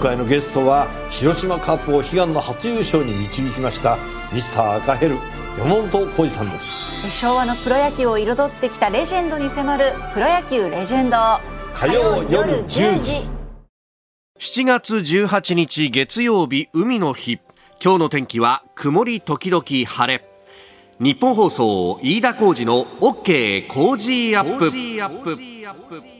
[0.00, 3.98] 回のゲストは広島カップを悲願の初優勝に導きました
[4.32, 5.16] ミスター赤ヘル
[5.58, 7.10] 山本浩二さんです。
[7.12, 11.16] 昭和のプロ野球を彩ってきたレジェンドに迫る「プロ野球レジェンド」
[11.74, 13.28] 火曜夜10時。
[14.38, 17.38] 7月18日月曜日海の日。
[17.82, 20.24] 今日の天気は曇り時々晴れ。
[20.98, 26.19] 日本放送飯田浩二の OK 工事アップ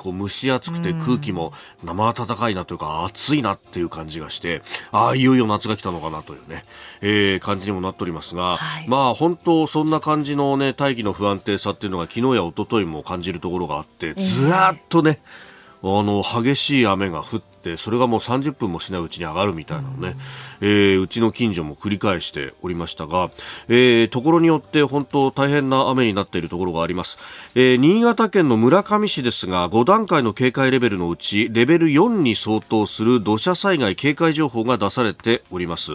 [0.00, 1.52] こう蒸し暑くて空気も
[1.84, 6.64] 生暖かいなというか暑いなっていう感じがしてああいよいよ夏が来たのかなというね、
[7.02, 14.52] えー、感じにもなっておりますが、はい、まあ本当そんな感じのね大気の不安定さっていうのが昨日や一昨日も感じるところがあってずっ
[14.88, 15.49] とね、えー、
[15.82, 20.16] あの激しい雨が降ってそれがもう30分もしないうちに上がるみたいなのね、
[20.60, 23.30] うん、えー、うちの近所も繰り返しておりましたが、
[23.68, 27.18] えー、ところによって本当大変な雨になっているところがあります、
[27.54, 35.92] えー、新潟県の村上市ですが5段階の警戒レベルのうちレベル4に相当する土砂災害警戒情報が出されております、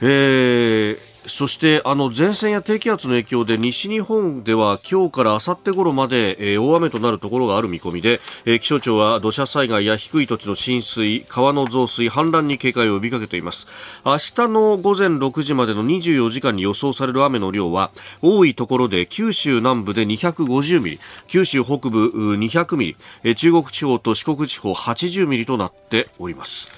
[0.00, 13.66] えーそしてあの前線や低気圧の影響で西日本では今日から明後日頃まで、えー、大雨となるところがある見込みで、えー、気象庁は土砂災害や低い土地の浸水川の増水氾濫に警戒を呼びかけています。
[14.04, 26.70] 明日の午前6時までの24時間に予想される雨の量は多いところで九州南部で250ミリ九州北部200ミリ、中国地方と四国地方80ミリとなっております。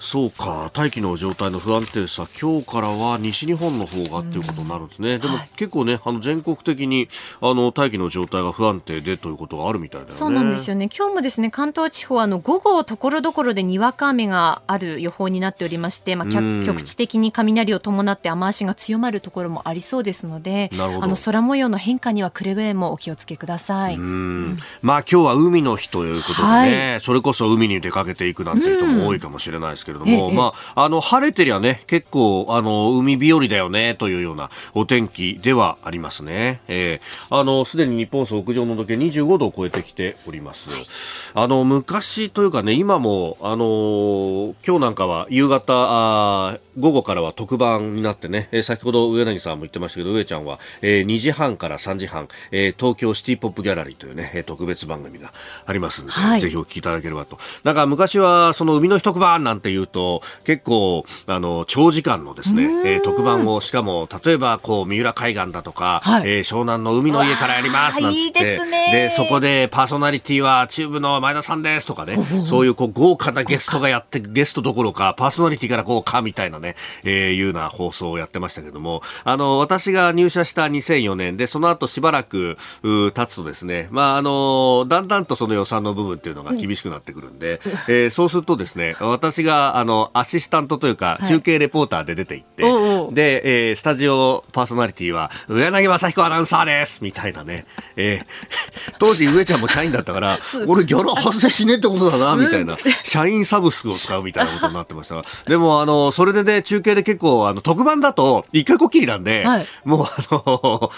[0.00, 7.08] そうか大気の状態の不安定さ今日からは西日本の方がということになるんですね、うん、でも、はい、結構ねあの全国的に
[7.40, 10.14] あの大気の状態が不安定でということがあるみたいだよね。
[10.14, 10.88] そうなんですよね。
[10.96, 36.60] 今日もですね関東地方あの午後ところどころでにわか雨がある予報になっておりまして、まあ、局地的に雷を伴って雨足が強まるところもありそうですのであの空模様の変化にはくれぐれもお気をつけください、うん、まあ今日は海の日ということでね、はい、それこそ海に出かけていくなんて人も多いかもしれないですけれども、まあ、あの、晴れてりゃね、結構、あの、海日和だよね、というようなお天気ではありますね。
[36.68, 41.32] えー、あの、すでに日本屋上の時計25度を超えてきております。
[41.34, 55.32] あの、昔というかね、今も、あの、今日なんかは夕方、あ午後からは特番になってね、えー、先ほど上柳さんも言ってましたけど、上ちゃんは、えー、2時半から3時半、えー、東京シティポップギャラリーというね、特別番組が
[55.66, 57.38] ありますので、はい、ぜひお聞きいただければと。
[57.64, 68.90] なんか昔は、その海の日特番なんて言うと、結構、あの、長時間のですね、えー、特番を、しかも、例えば、こう、三浦海岸だとか、はい、えー、湘南の海の家からやりますなんていいですね。
[68.92, 98.67] で、そこでパーソナリティは、チューブの前田さんですとかね、そういう、こう、豪華なゲストがやって、ゲストどころか、パーソナリティからこうか、みたいなね、えー、いうような放送をやってましたけども、あの、私が入社した2004年で、その後しばらく、う経つとですね、まあ、あの、だんだんとその予算の部分っていうのが厳しくなってくるんで、うん、えー、そうするとですね、私が、あの、アシスタントというか、中継レポーターで出ていって、はい、で、えー、スタジオパーソナリティは、上柳正彦アナウンサーですみたいなね、えー、
[98.98, 105.18] 当時上ちゃんも社員だったから、 俺ギャラ発生しねえってことだな、みたいな、社員サブスクを使うみたいなことになってました。
[105.18, 110.90] が、 でも、あの、それでね、中継で結構、あの、特番だと、一回こっきりなんで、はい、もう、あの、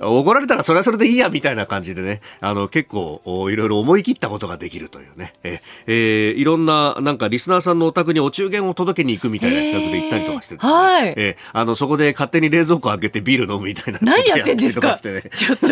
[0.20, 3.20] 怒られたらそれはそれでいいや、みたいな感じでね、あの、結構、
[3.50, 13.98] いろいろ思い切ったことができるというね、えー、いろんな、なんかリスナーさんのお宅にお中元を届けに行くみたいな企画で行ったりとかしてですね、はい、えー、あの、そこで勝手に冷蔵庫開けてビール飲むみたいな。
[14.02, 15.66] 何やってんですか、ね、ちょっと。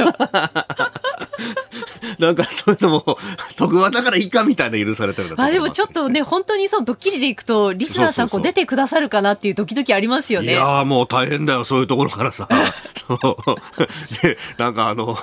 [1.42, 1.91] ハハハハ!
[2.18, 3.18] なんかそういうのも、
[3.56, 10.52] 特番だからいいかみたいな許されてるあ、でもちょっとね、本当にそうドッキリでいくと、リスナーさんこう出てくださるかなっていうドキドキありますよね。
[10.52, 12.48] いやもう大変だよ、そういうところからさ。
[14.22, 15.16] で、なんかあの、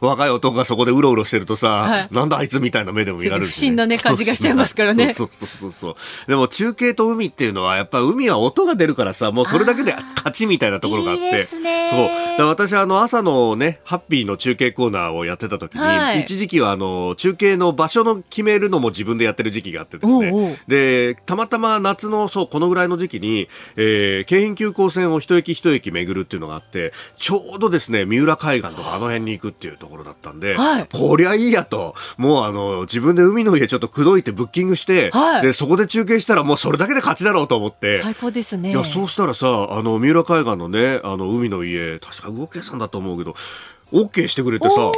[0.00, 5.14] 若い男がそこでうろうろしてるとさ、はい、なんだあいつみたいな目でも見られるし、ね、不審なね、感じがしちゃいますからね。
[5.14, 5.94] そうそうそうそう。
[6.26, 11.38] でも中継と海っていうのは、やっぱ海は音が出るからさ、もうそれだけで勝ちみたいなところがあって。
[11.38, 11.44] いい。
[11.44, 12.46] そう。
[12.46, 20.30] 私あの朝のね、ハッピーの中継コーナーをやってた時に、はい、一時期はあの、中継の場所の決めるのも自分でやってる時期があってですね。
[20.32, 38.00] おうおうで、たまたま夏の、そう、このぐらいの時期に、えー、京浜急行線を一駅一駅巡るっていうのがあって、ちょうどですね、三浦海岸とかあの辺に行くっていうところだったんで、はい、こりゃいいやと、もうあの、自分で海の家ちょっと口説いてブッキングして、はい、で、そこで中継したらもうそれだけで勝ちだろうと思って。
[38.02, 38.70] 最高ですね。
[38.70, 43.34] いや、そうしたらさ、あの、三浦海岸のね、あの、海の家、確か動けさんだと思うけど、
[43.92, 44.92] OK してくれてさ、やっ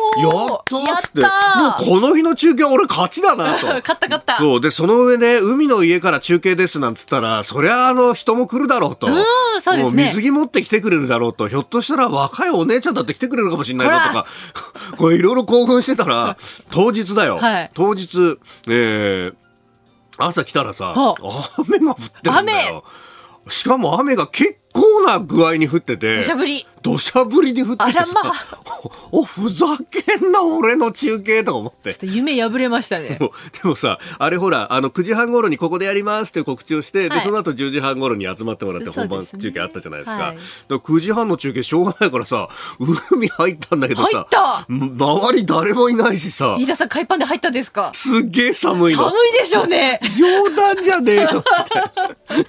[0.64, 3.67] たっつって、もうこの日の中継俺勝ちだなと。
[3.67, 4.37] 勝った勝った。
[4.38, 4.61] そう。
[4.61, 9.08] で、その上ね、海の家から中継ですなんつったら、そりゃあの人も来るだろうと。
[9.08, 10.05] うん、そうですね。
[10.05, 11.49] 水着持って来てくれるだろうと。
[11.49, 14.26] ひょっとしたら若いお姉ちゃんだって来てくれるかもしれないぞとか、
[14.96, 16.37] これいろいろ興奮してたら、
[16.70, 17.38] 当日だよ。
[17.38, 18.38] はい、当日、
[18.69, 19.35] えー、
[20.19, 22.85] 朝来たらさ、雨が降ってるんだよ。
[23.49, 26.17] しかも雨が結構な具合に降ってて。
[26.17, 26.67] 土砂降り。
[26.82, 28.32] 土砂降りに降っててさ、あらまあ、
[29.11, 31.94] お、ふざけんな、俺の中継とか思って。
[31.94, 33.19] ちょっと夢破れましたね。
[33.19, 40.17] でもさ、あれほら、あの、9時半頃にここでやりますって告知をして、はい、で、その後10時半頃に集まってもらって本番中継あったじゃないですか。
[40.17, 42.50] すねはい、9時半の中継しょうがないからさ、
[43.11, 46.56] 海入ったんだけどさ、入った周り誰もいないしさ。
[46.59, 47.93] 飯田さん海パンで入ったんですか？
[47.94, 49.05] すっげえ寒いの。
[49.05, 50.00] 寒いでしょうね。
[50.19, 52.44] 冗談じゃねえよって。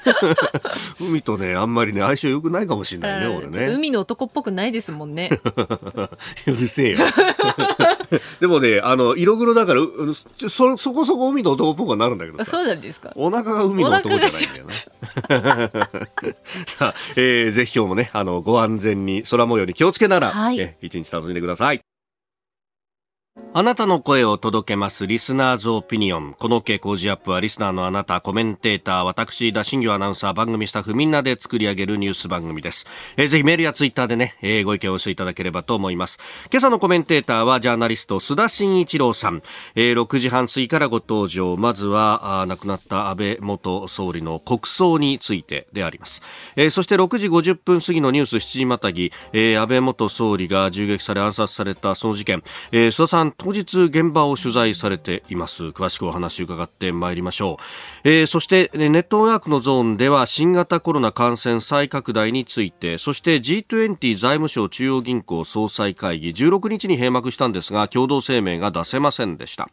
[0.99, 3.67] 海とね、あんまりね、相性良くないかもしれないね、俺ね。
[3.73, 5.29] 海の男っぽくないですもんね。
[6.47, 6.97] うるせえよ。
[8.39, 9.81] でもね、あの、色黒だから、
[10.49, 13.11] そ、そこそこ海の男っぽくはなるんだけどそうなんですか？
[13.15, 14.73] お腹が海の男じゃないんだよね。
[16.67, 21.81] さあ、えー、ぜひ今日もね、あの、ご安全に空模様に気をつけなら、はい、え一日楽しんでください。
[23.57, 25.07] あなたの声を届けます。
[25.07, 26.35] リスナーズオピニオン。
[26.39, 32.85] この傾向ジアップはリスナーのあなた、コメンテーター、私、田新業アナウンサー、番組スタッフみんなで作り上げるニュース番組です。
[33.17, 36.17] えー、ぜひメールやツイッターでね、えー、ご意見をお寄せいただければと思います。
[36.49, 39.41] 今朝のコメンテーターはジャーナリスト、須田慎一郎さん。
[39.75, 41.57] えー、6時半過ぎからご登場。
[41.57, 46.21] まずは、あ亡くなった安倍元総理の国葬についてであります。
[46.55, 52.43] えー、そして6時50分過ぎのニュース7時またぎ、えー、安倍元総理が銃撃され暗殺されたその事件。
[52.71, 55.65] えー、須田さん、当日現場を取材されています。
[55.67, 57.57] 詳しくお話を伺ってまいりましょ
[58.05, 69.69] う、えー、そしてネットワークのゾーンでは新型コロナ感染再拡大についてそして G20 財務省中央銀行総裁会議16日に閉幕したんですが共同声明が出せませんでした、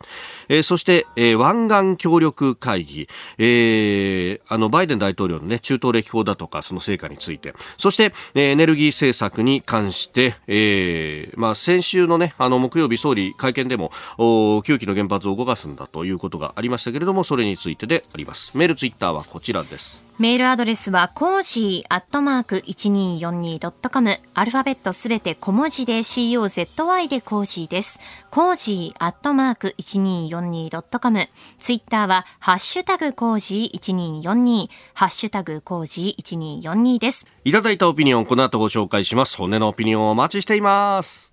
[0.49, 3.09] えー、そして、えー、湾岸協力会議、
[3.39, 7.55] えー、あのバイデン大統領の、ね、中東歴訪だとかその成果について。
[7.77, 18.57] そして、エネルギー政策に関して、えーまあ、先週の,、ね、あの木曜日総理会見でも9基の原発を動かすんだということがありましたけれどもそれについてであります。
[18.57, 20.05] メールツイッターはこちらです。
[20.19, 27.99] メールアドレスはコージーアットマーク 1242.com アルファベットすべて小文字で COZY でコージーです。
[28.31, 31.29] コージーアットマーク 1242.com
[31.59, 37.27] ツイッターはハッシュタグコージー1242ハッシュタグコージー1242です。
[37.45, 39.37] いただいたオピニオンこの後ご紹介します。
[39.39, 41.32] 骨のオピニオンをお待ちしています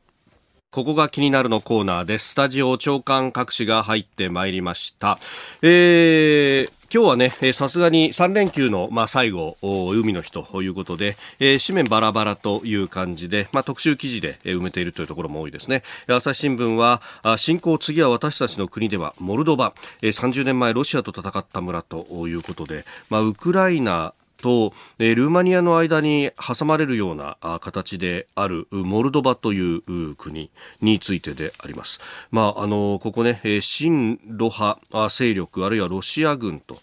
[0.71, 2.29] ここが気になるのコーナーです。
[2.29, 5.17] スタジオ長官各紙が入ってまいりました。
[5.63, 15.83] えー今日はね、さすがに3連休の、まあ、最後、海の日ということで、えー、紙面バラバラという感じで、まあ、特集記事で埋めているというところも多いですね。
[16.07, 17.03] 朝日新聞は、
[17.37, 30.49] 侵攻次は私たちの国では、モルドバ、30年前ロシアと戦った村ということで、まあ、ウクライナと、え、ルーマニアの間に挟まれるような形であるモルドバという国
[30.81, 31.99] についてであります。
[32.31, 36.79] まあ、あの、ここね、親ロ派勢力あるいはロシア軍と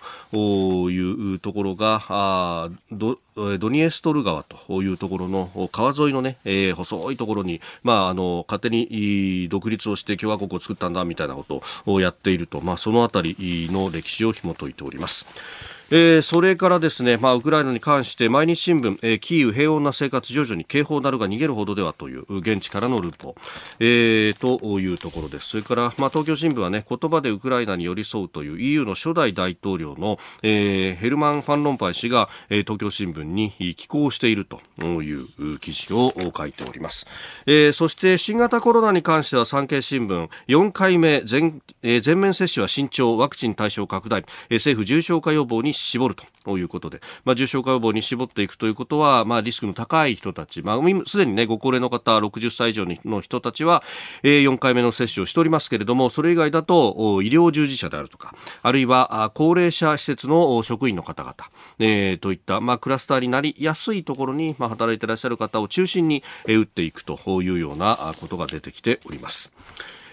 [0.90, 13.36] いうところが、ドドニエストル川というところの川沿いのね、えー、細いところに、まあ、あの、勝手に独立をして共和国を作ったんだみたいなことをやっていると、まあ、そのあたり
[13.70, 15.75] の歴史を紐解いております。
[15.88, 23.36] えー、それからですね、まあ、ウクライナに関して毎日新聞、えー、キーウ平穏な生活徐々に警報なるが逃げるほどではという現地からのルポ、
[23.78, 25.48] えー、というところです。
[25.50, 37.06] それから、まあ、東京新聞はね、言葉でウクライナに寄り添うという EU の初代大統領の、えー、ヘルマン・ファン・ロンパイ氏が、えー、東京新聞に寄稿しているという記事を書いております。
[37.46, 53.82] えー、そして新型コロナに関しては産経新聞4回目全,、えー、全面接種は慎重ワクチン対象拡大、えー、政府重症化予防に絞るということで、まあ、重症化予防に絞っていくということは、まあ、リスクの高い人たち、まあ、すでにね、ご高齢の方、60歳以上の人たちは、
[54.22, 61.34] えー、4回目の接種をしておりますけれども、それ以外だと、医療従事者であるとか、あるいは、高齢者施設の職員の方々、
[61.78, 69.52] えー、といった、まあ、クラスターになりやすいところに、まあ、働いていらっしゃる方を中心に、えー、打っていくというようなことが出てきております。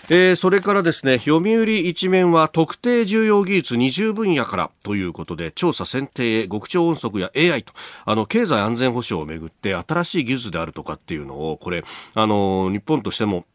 [0.09, 7.73] えー、それからですね読売一面は特定重要技術20分野からということで調査選定極超音速や AI と
[8.05, 11.83] あの経済安全保障をめぐって新しい技術であるとかっていうのをこれ
[12.15, 13.45] あの日本としても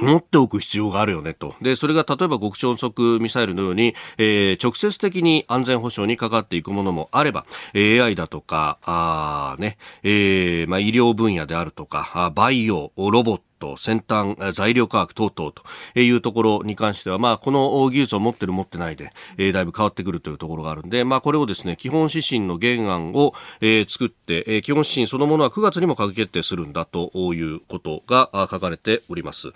[0.00, 1.54] 持っておく必要があるよねと。
[1.60, 29.48] で、それが例えば極超音速ミサイルのように、えー、直接的に安全保障にかかっていくものもあれば、AI だとか、あね、えー、まあ、医療分野であるとか、バイオ、ロボット、ト、先端材料価格等々というところに関しては、まあ、この技術を持ってる持ってないで、えー、だいぶ変わってくるというところがあるんで、まあ、これをですね、基本指針の原案を、えー、作って、えー、基本指針そのものは9月にも閣議決定するんだということが書かれております。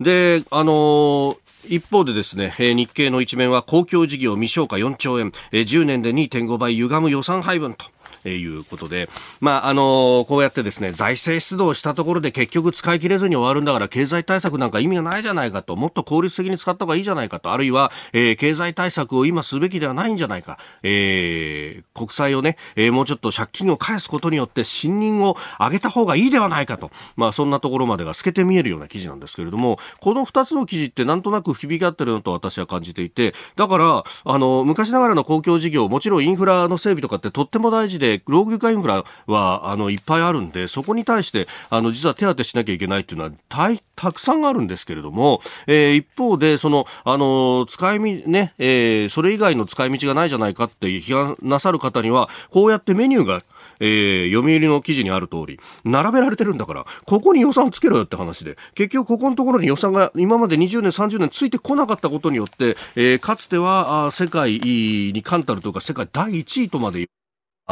[0.00, 1.36] で、あの
[1.68, 7.84] 一方でですね、日経の一面は公共事業未消化4兆円、10年で2.5倍歪む予算配分と。
[8.24, 9.08] えいうことで、
[9.40, 53.42] まあ、あのこうやってですね、財政出動したところで結局使い切れずに終わるんだから経済対策なんか意味がないじゃないかと、もっと効率的に使った方がいいじゃないかと、あるいは、えー、経済対策を今すべきではないんじゃないか、えー、国債をね、えー、もうちょっと借金を返すことによって信任を上げた方がいいではないかと、まあ、そんなところまでが透けて見えるような記事なんですけれども、この2つの記事ってなんとなく響き合ってるのと私は感じていて、だから、あの、昔ながらの公共事業、もちろんインフラの整備とかってとっても大事で、老朽化インフラはあのいっぱいあるんでそこに対してあの実は手当てしなきゃいけないっていうのはたたくさんあるんですけれども、えー、一方でそのあの使いみね、えー、それ以外の使い道がないじゃないかって批判なさる方にはこうやってメニューが
[53.80, 67.08] えー、読売の記事にある通り、並べられてるんだから、ここに予算をつけろよって話で、結局ここのところに予算が今まで20年、30年ついてこなかったことによって、えー、かつては世界に冠たるというか、世界第1位とまで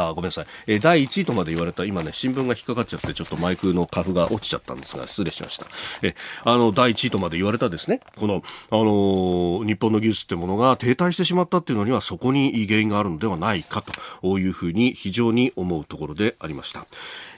[0.07, 5.65] あごめんなさい、えー、第1位とまで言われた今ね新聞が引っかかっちゃってちょっとマイクのカフが落ちちゃったんですが失礼しました。
[6.01, 8.01] えあの第1位とまで言われたですね。
[8.17, 13.83] この、あのー、日本の技術ってものが停滞してしまったっていうのにはそこに原因があるのではないか
[14.21, 16.85] というふうに非常に思うところでありました。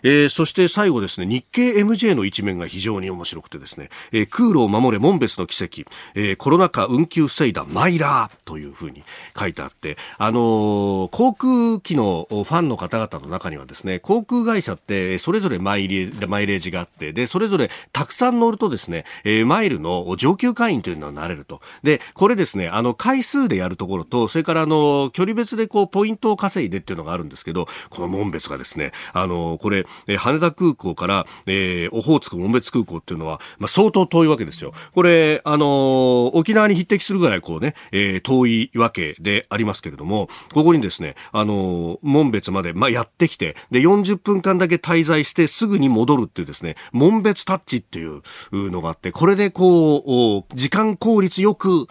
[0.03, 9.03] えー、そして最後ですね、日経 MJ の一面が非常に面白くてですね、えー、空路を守れ門別の奇跡、えー、コロナ禍運休防いだマイラーというふうに
[9.37, 21.61] 書いてあって、あのー、航空機のファンの方々の中にはですね、航空会社ってそれぞれマイレマイレージがあって、で、それぞれたくさん乗るとですね、えー、マイルの上級会員というのはなれると。
[21.83, 34.73] で、これですね、あの、回数でやるところと、それからあの、距離別でこう、ポイントを稼いでっていうのがあるんですけど、この門別がですね、あの、これ、えー、羽田空港から、えー、オホーツク門別空港っていうのは、まあ、相当遠いわけですよ。
[34.93, 48.21] これ、あのー、沖縄に匹敵するぐらいこうね、えー、遠いわけでありますけれども、ここにですね、あのー、門別まで、まあ、やってきて、で、40分間だけ滞在してすぐに戻るっていうですね、門別タッチっていう
[48.51, 51.87] のがあって、これでこう、時間効率よく、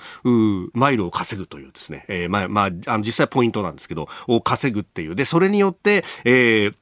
[0.73, 5.15] マイルを稼ぐというですね、えー、まあ、まあ、あの実際ポイントなんですけど、を稼ぐっていう。
[5.15, 6.75] で、それによって、えー、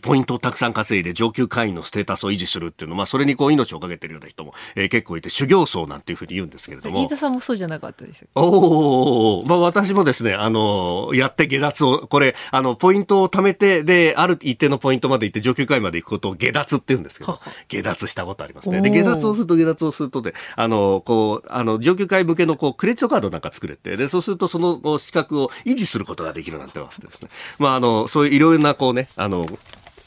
[0.00, 7.04] ポイントをたくさん稼いで上級会員のステータスを維持するっていうのは、まあ、それにこう命をかけてるような人も、えー、結構いて、修行僧なんていうふうに言うんですけれども。
[7.04, 17.38] 飯田さんもそうじゃなかったですおおまあ、私もですね、あの、やって下脱を、これ、あの、ポイントを貯めて、で、ある一定のポイントまで行って上級会員まで行くことを下脱って言うんですけど、
[17.68, 18.80] 下脱したことありますね。
[18.80, 27.28] で、下脱をすると下脱をするとで、あの、こう、あの、上級会員向けのこう、クレジットカードなんか作れて、で、そうするとその資格を維持することができるなんてわけですね。
[27.58, 29.46] まあ、あの、そういういろいろなこうね、あの、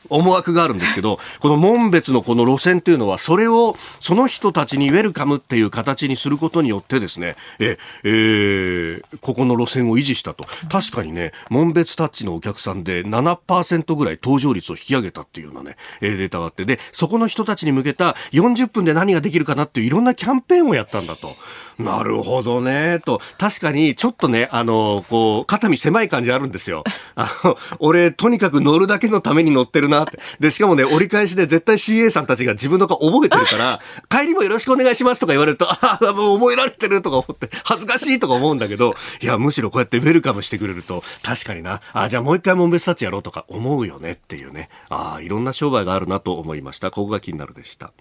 [0.10, 10.46] 思惑があるんですけど、この門別のこの路線というのは、それをその人たちにウェルカムっていう形にすることによってですね、え、えー、ここの路線を維持したと。
[10.70, 21.36] 確かにね、門別タッチのお客さんで7%ぐらい搭乗率を引き上げたっていうようなね、データがあって、で、そこの人たちに向けた40分で何ができるかなっていういろんなキャンペーンをやったんだと。
[21.80, 23.22] なるほどね、と。
[23.38, 26.84] 確かに、ちょっとね、あの、こう、肩身狭い感じあるんですよ。
[27.16, 30.20] あの、俺、とにかく乗るだけのために乗ってるなって。
[30.42, 33.80] で、しかもね、折り返しで絶対 CA さんたちが自分の顔覚えてるから、
[34.12, 44.68] 帰りもよろしくお願いしますとか言われると、ああ、もう覚えられてるとか思って、恥ずかしいとか思うんだけど、いや、むしろこうやってウェルカムしてくれると、確かにな、あじゃあもう一回門別タッチやろうとか思うよねっていうね。
[44.90, 46.92] ああ、いろんな商売があるなと思いました。
[46.92, 47.94] ここが気になるでした。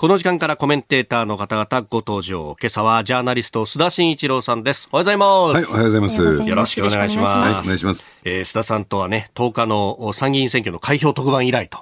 [0.00, 2.56] この時間からコメンテーターの方々ご登場。
[2.58, 4.88] 今朝はジャーナリスト須田慎一郎さんです。
[4.90, 5.28] おはようございます。
[5.52, 6.48] はい、おはようございます。
[6.48, 7.36] よろしくお願いします。
[7.36, 8.22] はい、お願いします。
[8.24, 11.80] えー、須田さんとはね、10日の参議院選挙の開票特番以来と。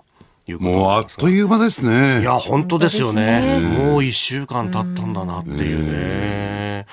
[0.59, 2.23] もうあっという間ですね。
[2.23, 3.61] いや、本当ですよね。
[3.61, 6.87] ねもう一週間経ったんだなっていうね。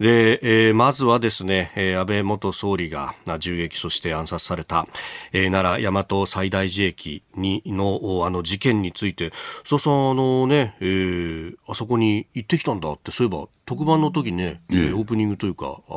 [0.00, 4.88] で、えー、まずはですね、えー、安倍元総理が銃撃そして暗殺された、
[5.32, 9.30] えー、奈良大和西大寺駅にのあの事件について、
[9.62, 15.92] そうさん、あのね、えー、あそこに行ってきたんだって、そういえば特番の時ね、えー、オープニングというかあ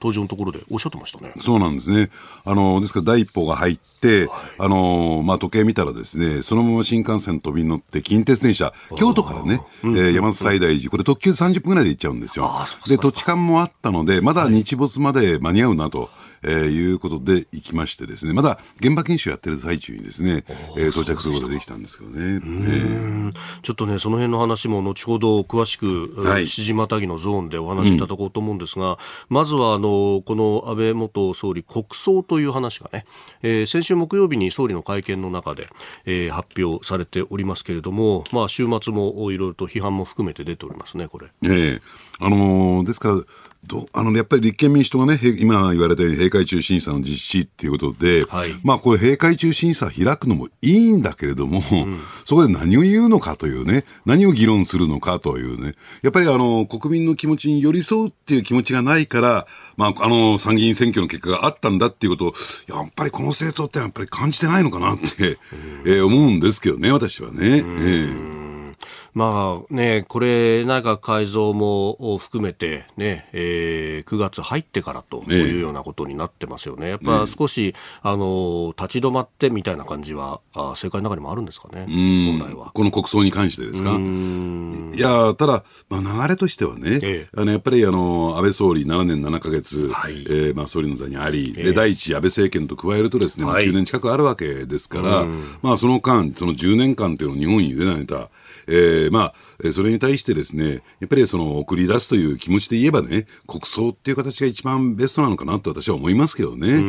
[0.00, 1.34] 登場のところでおっしゃってましたね。
[1.38, 2.08] そうなんですね。
[2.46, 12.50] あのですから第一報が入って、はい、あのまあ時計見たらですね、そのまま新幹線飛び乗って近鉄電車京都からね、えー、大和西大寺これ特急30分ぐらいで行っちゃうんですよ。
[12.88, 16.08] で土地勘もあったのでまだ日没まで間に合うなと。
[16.42, 20.44] えー、いうことで行きましてですね、まだ現場研修やってる最中にですね、
[20.76, 22.16] えー、到着することができたんですけどね。
[22.16, 23.32] えー、
[23.62, 28.96] ちょっとね、その辺の話も後ほど詳しく、はい、七時またぎのゾーンでお話しいただこうと思うんですが、うん、
[29.28, 33.04] まずはあの、この安倍元総理国葬という話がね、
[33.42, 35.68] えー、先週木曜日に総理の会見の中で、
[36.06, 41.26] えー、発表されておりますけれども、まあ、週末もいろいろと批判も含めて出ておりますね、これ。
[41.44, 41.50] ええ。
[41.50, 41.80] ー、
[42.20, 43.22] あのー、ですから、
[43.66, 62.34] どあのやっぱり立憲民主党がね、今言われたように閉会中審査の実施っていうことで、はい、まあこれ閉会中審査開くのもいいんだけれども、うん、そこで何を言うのかというね、何を議論するのかというね、やっぱりあの国民の気持ちに寄り添うっていう気持ちがないから、まああの参議院選挙の結果があったんだっていうことを、
[62.74, 65.38] やっぱりこの政党ってやっぱり感じてないのかなって、
[65.84, 67.38] えー、思うんですけどね、私はね。
[67.40, 68.40] えー
[69.14, 76.88] まあね、これ、内閣改造も含めてね、えー、9月入ってからというようなことになってますよね。
[76.90, 82.70] やっぱ少し、あの、立ち止まってみたいな感じは、あ政界の中にもあるんですかね、本来は。
[82.72, 83.98] この国葬に関してですか？
[84.92, 95.26] いや、ただ、まあ、流れとしてはね、ええ、あのやっぱりあの安倍総理7年7か月、はい、えー、まあ、総理の座にあり、え、で第一安倍政権と加えるとですね、はい、9年近くあるわけですから、
[95.62, 98.28] まあ、その間、その10年間というのを日本に委ねた、
[98.70, 99.32] えー、ま
[99.64, 106.80] あ、それに対してですね、やっぱりその送り出すという気持ちで言えばね、国葬っていう形が一番ベストなのかなと私は思いますけどね。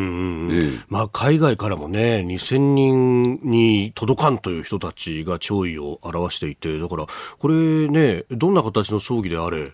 [0.90, 7.08] まあ、海外からもね、2000人に届かんという人たちが弔意を表していて、だから、
[7.40, 7.56] これ
[7.88, 9.72] ね、どんな形の葬儀であれ、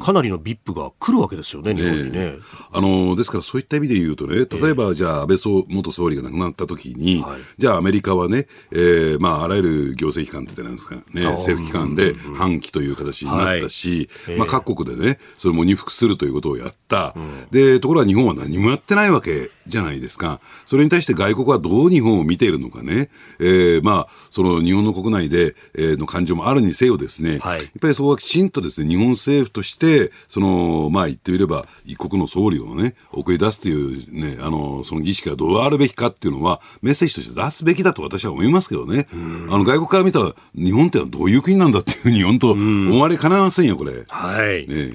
[0.00, 2.34] かなりの VIP が来るわけですよね、日本にね。
[2.72, 44.04] あのですからそういった意味で言うとね、例えば、じゃあ安倍元総理が亡くなった時に、はい、じゃあアメリカはね、えーまあ、あらゆる行政機関ってなんですかね、政府機関で反旗という形になったし、はい、まあ、各国でね、それも二服するということをやった、うん、でところが日本は何もやってないわけじゃないですか、それに対して外国はどう日本を見ているのかね、えーまあ、その日本の国内で、えー、の感情もあるにせよですね、はい、やっぱりそこはきちんとですね日本政府として、そのまあ言ってみれば、一国の総理をね、送り出すというね、あのその儀式がどうあるべきかっていうのは、メッセージとして出すべきだと私は思いますけどね、あの外国から見たら、日本ってのはどういう国なんだっていうふうに、本当、思われかねませんよ、これ。
[44.08, 44.94] はい、ね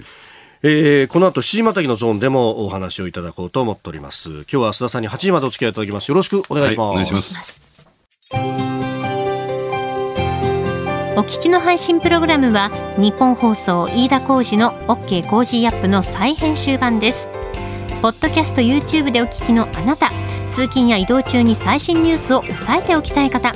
[0.65, 4.29] えー、この後7時またぎのゾーンでもお話をいただこうと思っております。
[4.29, 6.07] 今日は須田さんに8時までお付き合いいただきます。
[6.07, 6.87] よろしくお願いします。
[6.87, 7.61] はい、お願いします。
[11.15, 17.27] お聞きの配信プログラムはニッポン放送飯田浩司の OK コージーアップの再編集版です。
[18.01, 20.11] ポッドキャスト YouTube でお聞きのあなた、
[20.47, 23.53] 通勤や移動中に最新ニュースを押さえておきたい方、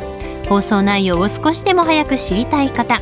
[0.50, 3.02] 放送内容を少しでも早く知りたい方。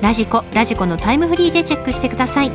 [0.00, 2.52] ラジコラジコのタイムフリーでチェックしてください。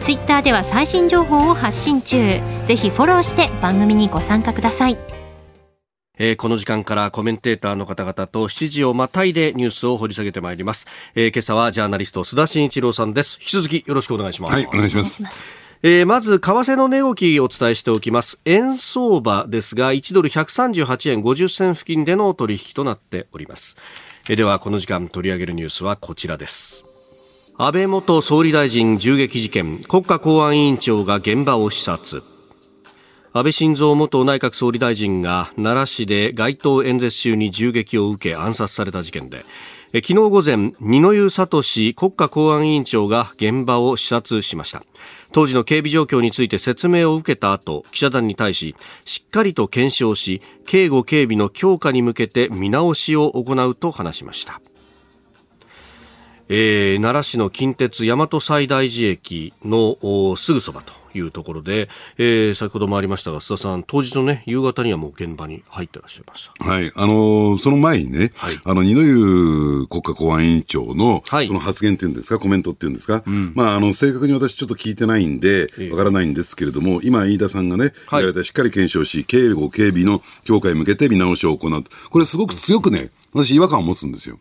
[0.00, 2.40] ツイッターでは最新情報を発信中。
[2.64, 4.96] ぜひフォローして番組にご参加ください。
[6.18, 13.38] えー、この時間からコメンテーターの方々と7時をまたいでニュースを掘り下げてまいります、えー、今朝はジャーナリスト須田慎一郎さんです。
[13.40, 14.54] 引き続きよろしくお願いします。
[14.54, 15.48] はいお願いします。
[15.82, 18.38] えー、まず、為替の値動きをお伝えしておきます。
[18.44, 23.78] 円相場ですが、1ドル138円50銭付近での取引となっております。
[24.36, 26.84] ではこの時間取り上げるニュースはこちらです。
[27.58, 32.22] 安倍元総理大臣銃撃事件国家公安委員長が現場を視察。
[33.32, 39.44] 安倍晋三元内閣総理大臣が奈良市で街頭演説中に銃撃を受け暗殺された事件で
[39.92, 41.62] 昨日午前二之湯聡
[41.94, 44.84] 国家公安委員長が現場を視察しました。
[45.32, 54.60] 当時の警備状況について説明を受けた後記者団に対ししっかりと検証し警護警備の強化に向けて見直しを行うと話しました。
[56.48, 60.99] えー、奈良市の近鉄大和西大寺駅のすぐそばと。
[61.14, 66.64] いうところで、えー、先ほどもありましたが、須田さん、当日のね、夕方にはもう現場に入ってらっしゃいました。
[66.64, 66.92] はい。
[66.94, 81.84] あのー、その前にね、はい、あの、二之湯国家公安委員長の、はい、その発言っていうんですか、コメントっていうんですか、うん、まあ、あの、正確に私ちょっと聞いてないんで、わからないんですけれども、今、飯田さんがね、言われたしっかり検証し、警護、警備の強化に向けて見直しを行う。
[82.10, 84.38] これすごく強くね、私、違和感を持つんですよ。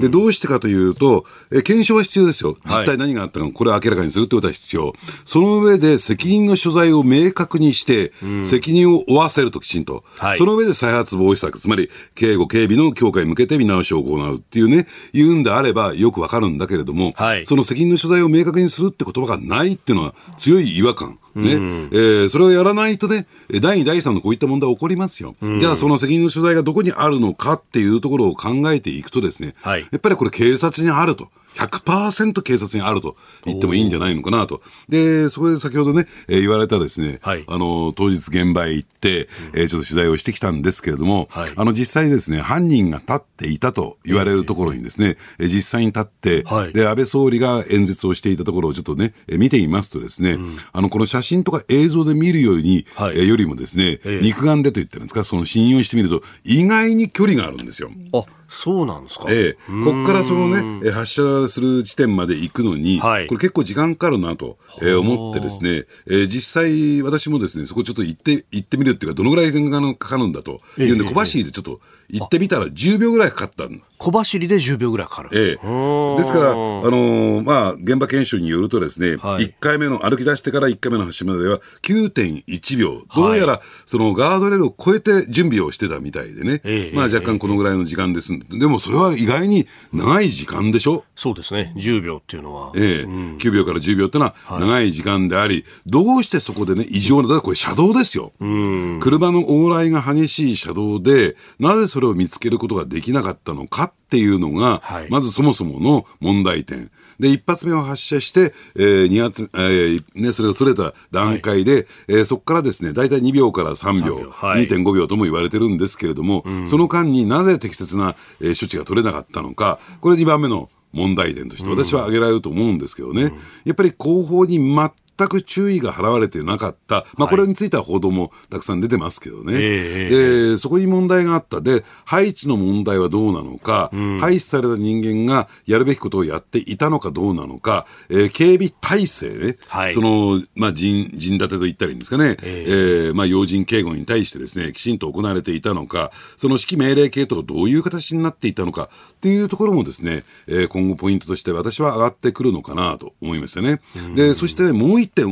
[0.00, 2.56] で、どうしてかというと、え検証は必要ですよ。
[2.66, 4.92] 実態何があったのか、これを明らかにするってことは必要。
[5.24, 21.18] その上で責任の所在を明確にして、責任を負わせるときちんと、はい、その上で再発防止策、つまり警護、警備の強化に向けて見直しを行うっていうね、言うんであればよくわかるんだけれども、はい、その責任の所在を明確にするって言葉がないっていうのは強い違和感。
[21.38, 23.26] ね、うん、えー、それをやらないとね、
[23.60, 25.34] 第2、第3のこういった問題起こりますよ。
[25.40, 31.28] うん、じゃあ、その責任の所在がどこにあるのかっていうところを考えていくとですね、はい、やっぱりこれ警察にあると。
[31.54, 34.62] 100%警察にあると言ってもいいんじゃないのかなと。
[34.88, 57.90] で、そこで先ほどね、えー、言われたですね、はい、あの、当日現場へ行って、えー、ちょっと取材をしてきたんですけれども、はい、あの、実際ですね、犯人が立っていたと言われるところにですね、えー、実際に立って、はい、で、安倍総理が演説をしていたところをちょっとね、えー、見ていますとですね、うん、あの、この写真とか映像で見るように、はい、えー、よりもですね、えー、肉眼でと言ってるんですか、その信用してみると、意外に距離があるんですよ。
[58.12, 59.26] あそうなんですか？
[59.28, 59.84] ええ。
[59.84, 70.60] こっからそのね、発射する地点まで行くのに、はい、これ結構時間かかるなと、えー、思ってですね、えー、実際私もですね、そこちょっと行って、行ってみるっていうか、どのぐらい時間がかかるんだと。
[70.78, 71.80] いうんで、小走りでちょっと
[72.10, 75.30] 行ってみたら10秒ぐらいかかったん小走りで10秒ぐらいかかる。
[75.32, 76.16] ええ。
[76.16, 83.02] ですから、あのー、まあ、現場検証によるとですね、はい、1回目の、歩き出してから1回目の発射までは9.1秒。
[83.14, 86.60] どうやら、そのガードレールを超えて準備をしてたみたいでね。
[86.62, 88.38] えまあ、若干このぐらいの時間です。
[88.38, 91.04] でも、それは意外に長い時間でしょ？
[91.16, 91.72] そうですね。
[91.76, 92.70] 10秒っていうのは。
[92.76, 98.32] ええ、うん、9秒から10秒っていうのは長い時間であり、はい、どうしてそこでね、異常な、だからこれ車道ですよ。
[98.38, 106.90] うん、車の往来が激しい車道で、なぜそれを見つけることができなかったのかっていうのが、はい、まずそもそもの問題点。
[107.18, 114.30] で、一発目を発射して、えー、二発、えー、ね、それがそれた段階で、はい、えー、そこからですね、大体2秒から3秒、3秒。
[114.30, 123.32] はい、2.5秒とも言われてるんですけれども、うん、その間になぜ適切な、えー、処置が取れなかったのか、これ2番目の問題点として私は挙げられると思うんですけどね、うん、
[123.64, 148.88] やっぱり後方に全全く注意が払われてなかった、まあ、これについては報道もたくさん出てますけどね、はい、でそこに問題があった、で配置の問題はどうなのか、うん、廃止された人間がやるべきことをやっていたのかどうなのか、えー、警備体制ね、はい、そのまあ陣、陣立てと言ったらいいんですかね、えー、えー、まあ、要人警護に対してですねきちんと行われていたのか、その指揮命令系統どういう形になっていたのか。
[149.18, 153.80] っていうところもですね、えー、今後ポイントとして私は上がってくるのかなと思いますよね。
[154.14, 155.26] でそしてねもう一点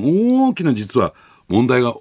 [0.49, 1.15] 大きな実は
[1.49, 1.95] 問題が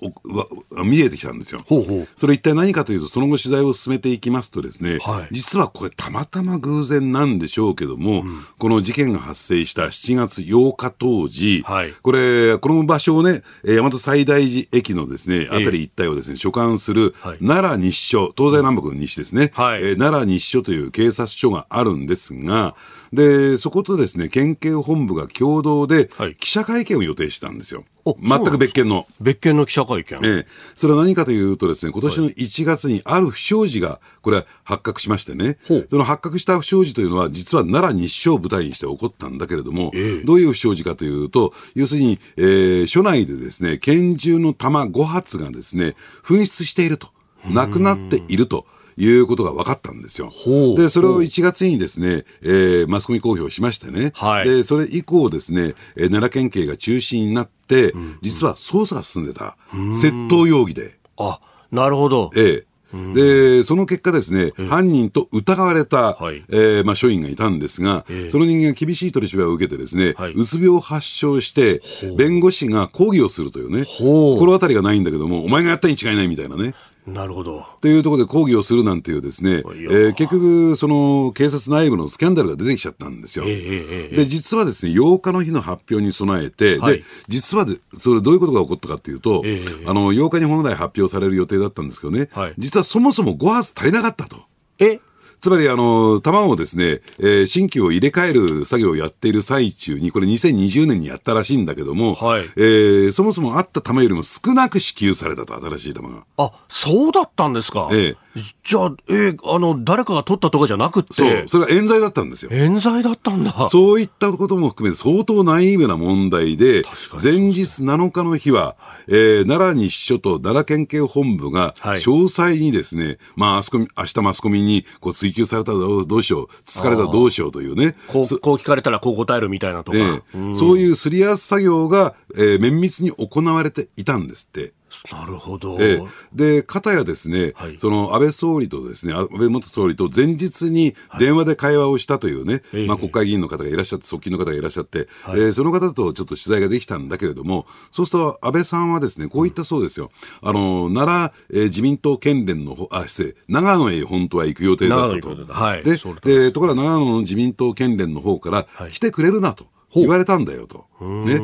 [0.84, 1.62] 見えてきたんですよ。
[1.66, 2.08] ほうほう。
[2.16, 22.76] それ一体何かというと、その後取材を進めていきますとですね、はい、実はこれたまたま偶然なんでしょうけども、うん、この事件が発生した7月8日当時、はい、これ、この場所をね、大和西大寺駅のですね、あたり一帯をですね、所管する奈良日署、東西南北の西ですね、はい、えー、奈良日署という警察署があるんですが、
[23.14, 27.84] で、そことですね、県警本部が共同で記者会見を予定したんですよ。
[28.06, 29.08] 全く別件の。
[29.20, 30.20] 別件の記者会見。
[30.24, 30.48] ええ。
[30.76, 47.10] それは何かというとですね、今年の1月にある不祥事が、これは発覚しましてね、はい、その発覚した不祥事というのは、実は奈良日照を舞台にして起こったんだけれども、えどういう不祥事かというと、要するに、えー、署内でですね、拳銃の弾5発がですね、紛失していると、
[47.50, 48.68] なくなっていると。
[48.98, 50.32] いうことが分かったんですよ。
[50.78, 59.58] で、それを1月にですね、えー、マスコミ公表しましてね、はい、で、それ以降ですね、えー、奈良県警が中心になって、うん、実は捜査が進んでた。
[59.72, 60.98] 窃盗容疑で。
[61.18, 61.40] あ、
[61.72, 62.32] なるほど。
[62.36, 62.66] ええ。
[63.14, 71.82] で、その結果ですね、犯人と疑われた、はい、えー、まあ、署員がいたんですが、えー、その人間が厳しい取り調べを受けてですね、はい、うつ病を発症して、
[72.18, 76.74] 弁護士が抗議をするというね、心当たりがないんだけども、お前がやったに違いないみたいなね。
[77.08, 77.66] なるほど。
[77.82, 83.46] というところで抗議をするなんていうですね、えー、結局、その警察内部のスキャンダルが出てきちゃったんですよ。
[83.48, 94.38] えー、で、実はですね、8日の日の発表に備えて、はい、で、実はで、それどういうことが起こったかというと、えー、あの、8日に本来発表される予定だったんですけどね、はい、実はそもそも5発足りなかったと。
[94.80, 95.00] え？
[95.46, 106.24] つまり、あの、卵をですね、えー、新規を入れ替える作業をやっている最中に、これ2020年にやったらしいんだけども、はい、えー、そもそもあった玉よりも少なく支給されたと、新しい玉が。
[106.38, 107.90] あ、そうだったんですか。
[107.92, 111.14] ええじゃあ、えー、あの、誰かが取ったとかじゃなくて。
[111.14, 112.52] そう、それが冤罪だったんですよ。
[112.52, 113.70] 冤罪だったんだ。
[113.70, 116.84] そういったことも含めて相当ナイーブな問題で、
[117.22, 118.76] 前日7日の日は、
[119.08, 127.96] えー、奈良西署と奈良県警本部が、詳細にですね、はい、まあ、あそこ、明日マスコミにこう追及されたらどうしよう、つかれたらどうしようというね。
[128.08, 129.98] こう、こう聞かれたらこう答えるみたいなとか。
[129.98, 134.74] えー、そういうすり合わせ作業が、えー、綿密に行われていたんですって。
[135.12, 135.78] なるほど。
[135.80, 136.02] え
[136.34, 150.12] で、方やですね、はい、その安倍総理とですね、安倍元総理と前日に電話で会話をしたというね、はい、まあ国会議員の方がいらっしゃって、側近の方がいらっしゃって、はい、えー、その方とちょっと取材ができたんだけれども、そうすると安倍さんはですね、こう言ったそうですよ。
[150.42, 155.54] うん、あの、奈良、えー、自民党県連の、あ、失礼、長野へ本当は行く予定だったと。
[155.54, 159.75] はい、で、で、ところが長野の自民党県連の方から来てくれるなと。
[159.96, 160.86] 言われたんだよと。
[161.02, 161.38] ねえ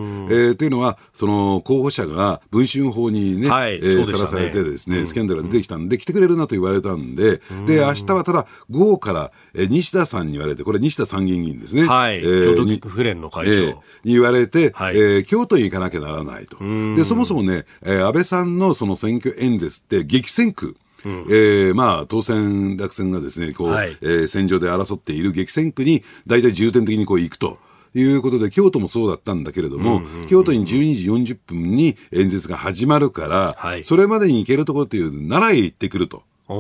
[0.51, 11.85] ー、というのは、その候補者が文春法にね、はい、えー、さらされてですね、スキャンダルが出てきたんで、来てくれるなと言われたんで、で、明日はただ、午後から、えー、西田さんに言われて、これ西田参議院議員ですね。
[11.85, 12.19] はい。
[12.19, 13.51] えー、京都府連の会長。
[13.51, 13.73] えー、
[14.05, 16.57] に言われて、はい、えー、京都に行かなきゃならないと。
[16.95, 20.75] で、そもそもね、えー、安倍さんのその選挙演説って激戦区。
[21.03, 27.57] うん、えー、まあ、当選、落選がですね、こう、はい、えー、戦場で争っている激戦区に、大体重点的にこう行くと。
[27.93, 36.23] いうことで、京都もそうだったんだけれども、うんうんうん、京都に12時40分に演説が始まるから、はい、それまでに行けるところっていう、奈良へ行ってくると。
[36.47, 36.55] 急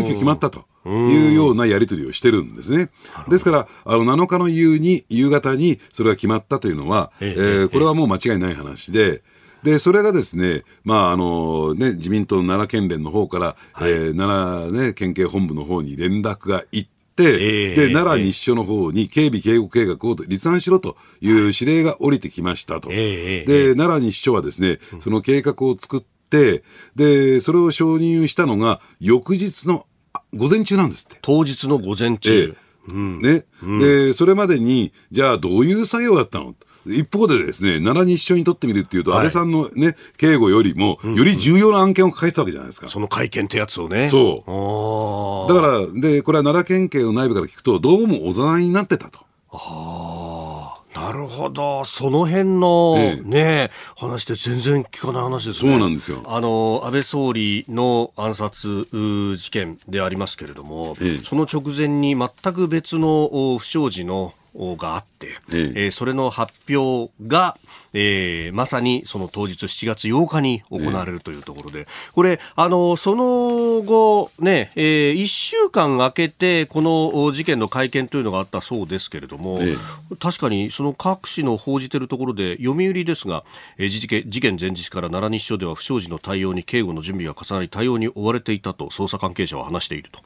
[0.00, 0.64] 遽決まったと。
[0.88, 2.90] いうようなやり取りをしてるんですね。
[3.28, 9.22] ですから、あの、7日の夕に、夕方にそれが決まったというのは、えええー、これはもう間違いない話で、
[9.64, 22.90] で、それがですね、まあ、あの、ね、自民党奈良県連の方から、はい、えー、奈良ね、県警本部の方に連絡が行って、えー、で、奈良日署の方に警備警護計画を立案しろという指令が降りてきましたと。
[22.92, 26.62] えー、で、奈良日署はですね、その計画を作って、
[26.94, 29.86] で、それを承認したのが翌日の
[30.34, 31.18] 午前中なんですって。
[31.22, 32.56] 当日の午前中。
[32.88, 36.54] えー、うん、ね、うん、で、それまでに、じゃあどういう作業だったの
[36.88, 42.88] 一方でですね、奈良日署にとってみるっていうと、はい、安倍さんのね、警護よりも、より重要な案件を抱えてたわけじゃないですか。
[42.88, 44.08] その会見ってやつをね。
[44.08, 45.52] そう。
[45.52, 49.20] だから、で、これは奈良県警の内部から聞くと、どうもおざなりになってたと。
[49.50, 50.56] ああ。
[50.96, 51.84] なるほど。
[51.84, 55.72] その辺のね、ね話って全然聞かない話ですね。
[55.72, 56.22] そうなんですよ。
[56.26, 64.32] あの、安倍総理の暗殺事件でありますけれども、ええ、その直前に全く別の不祥事の
[64.76, 67.58] があって、ええー、それの発表が、
[67.92, 79.76] えー、まさにその当日7月8日に行われるというところで、えこれ、あの、その後、ね、えー、1週間空けて、この事件の会見というのがあったそうですけれども、え
[80.18, 83.44] 確かにその各紙の報じているところで、読売ですが、
[83.78, 90.20] えー、事件事件前日から奈良日署では不祥事の対応に警護の準備が重なり、対応に追われていたと捜査関係者は話していると。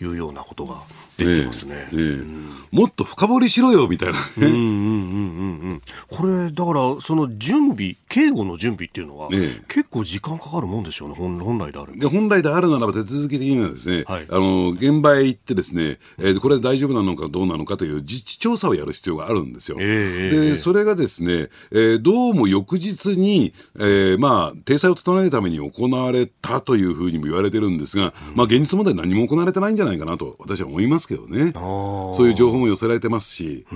[0.00, 0.76] いうようなことが
[1.24, 31.52] 出てますね、えーえーうん、もっと深掘りしろよみたいな、うんうんうんうん、これだからその準備警護の準備っていうのは、えー、結構時間かかるもんでしょうね本来であるで本来であるならば手続き的にはですね、はい、あの現場へ行ってですね、えー、これ大丈夫なのかどうなのかという実地調査をやる必要があるんですよ、えー、でそれがですね、えー、どうも翌日に、えー、まあ体裁を整えるために行われたというふうにも言われてるんですが、うん、まあ現実問題何も行われてないんじゃないかなと私は思いますけどね。
[31.54, 33.66] そういう情報も寄せられてますし。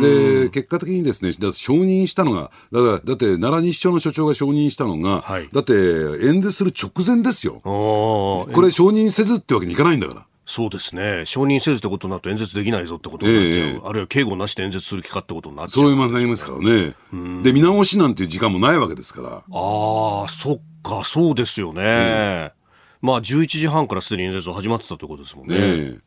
[0.00, 7.60] で、結果的にですね、だ承認したのが、だから、だって奈良日署の所長が承認したのが、はい、だって演説する直前ですよ。
[7.62, 10.26] これ承認せずってわけにいかないんだから。
[10.46, 11.24] そうですね。
[11.26, 13.68] 承認せずってことになると演説できないぞってことになっちゃう。
[13.68, 16.94] えー、あるいは警護なしで演説する気かってことになっちゃう、そういうまなりますからね。
[17.42, 19.28] で、見直しなんていう時間もないわけですから。
[19.30, 19.42] あ
[20.24, 21.82] あ、そっか、そうですよね。
[21.84, 22.56] えー
[23.02, 25.58] まあ、11時半からすでに演説は始まってたということですもんね。
[25.92, 25.98] ね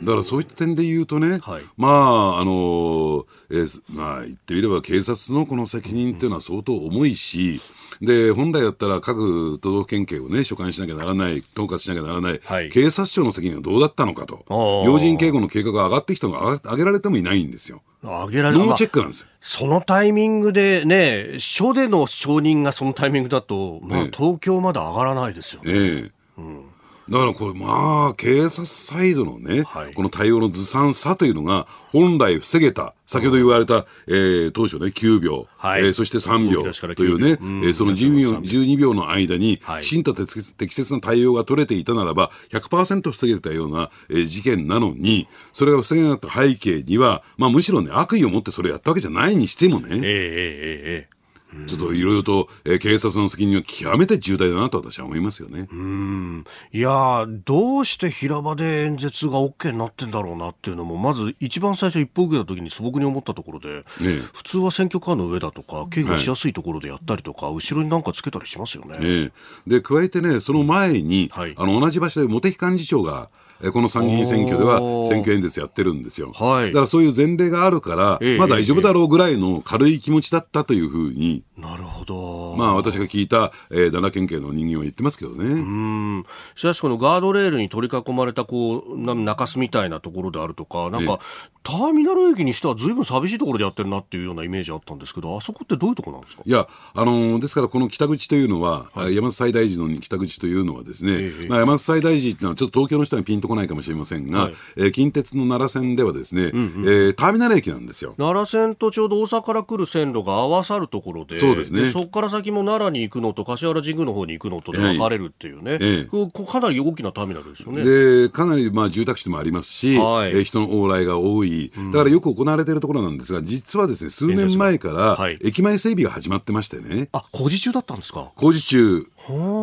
[0.00, 7.60] だからそういった点で言うとね、はい、まあ、あの、えー、まあ、言ってみれば警察のこの責任っていうのは相当重いし、
[8.00, 14.44] で、本来だったら各都道府県警をね、所管しなきゃならない、統括しなきゃならない、はい、警察庁の責任はどうだったのかと。
[14.84, 17.82] 要人警護の計画が上がってきたのが上げられてもいないんですよ。
[18.02, 25.72] 上げられノーチェックなんです、まあ、そのタイミングでね、署での承認がそのタイミングだと、まあ、東京まで上がらないですよね。
[25.72, 26.71] ねうん
[27.08, 36.62] だからこれ、まあ、警察サイドのね、はい、この対応のずさんさというのが、本来防げた、先ほど言われた、えー、当初ね、9秒、はい、えー、そして3秒
[36.94, 51.21] というね、えー、その12秒 ,12 秒の間に、きちんと適切な対応が取れていたならば、100%防げたような、えー、事件なのに、それが防げなかった背景には、まあ、むしろね、悪意を持ってそれをやったわけじゃないにしてもね、えー、えー、えー、
[51.66, 55.68] ちょっといろいろと、えー、警察の責任は極めて重大だなと私は思いますよね。
[55.70, 56.44] うん。
[56.72, 68.98] いやどうして平場で演説が OK になってんだろうなっていうのも、まず一番最初一歩受けた時に素朴に思ったところで、ね、普通は選挙カーの上だとか、警護しやすいところでやったりとか、はい、後ろになんかつけたりしますよね。
[68.98, 69.32] ね
[69.66, 73.30] で、加えてね、その前に、はい、あの、同じ場所で茂木幹事長が、
[73.70, 76.32] この参議院選挙では選挙演説やってるんですよ。
[76.34, 82.56] はい、だからそういう前例があるから、ええ、まあ大丈夫だろうぐらいの軽い気持ちだったというふうに、なるほど。
[82.56, 85.44] まあ私が聞いた、えー、奈良県警の人間は言ってますけどね。
[85.44, 86.24] うん。
[86.54, 91.20] しかしこのガードレールに取り囲まれたこう、中洲みたいなところであるとか、なんか、
[91.62, 96.42] ターミナル駅にしてはずいぶん寂しいところでやってるなっていうようなイメージあったんですけど、あそこってどういうところなんですか？
[96.44, 108.14] いや、あのー、ですからこの北口というのは、はい、山手最大寺の北口というのはですね、えー、まあ、山手最大寺っていうのはちょっと東京の人はピンとこないかもしれませんが、はい、えー、近鉄の奈良線ではですね、うんうん、えー、ターミナル駅なんですよ。
[108.16, 111.90] 奈良線とちょうど大阪から来る線路が合わさるところで、そうですね。
[111.90, 117.84] そこから先も奈良に行くのと柏原神宮の方に行くのとで分かれるっていうね、ええ、かなり大きなターミナルですよね。
[117.84, 127.08] で、かなりまあ住宅地もありますし、はい、えー、人の往来が多い、だからよく行われているところなんですが、実はですね、数年前から駅前整備が始まってましてね。
[127.12, 128.30] あ、工事中だったんですか。
[128.36, 129.06] 工事中。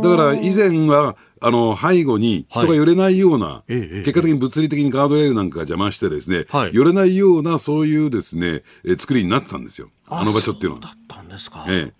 [0.01, 9.89] だから以前は、あの、背後に人が寄れないような、はい、結果的に物理的にガードレールなんかが邪魔してですね、はい、寄れないような、そういうですね、え作りになってたんですよ。
[10.07, 10.81] あの場所っていうのは。
[10.81, 11.65] だったんですか。
[11.67, 11.99] ええ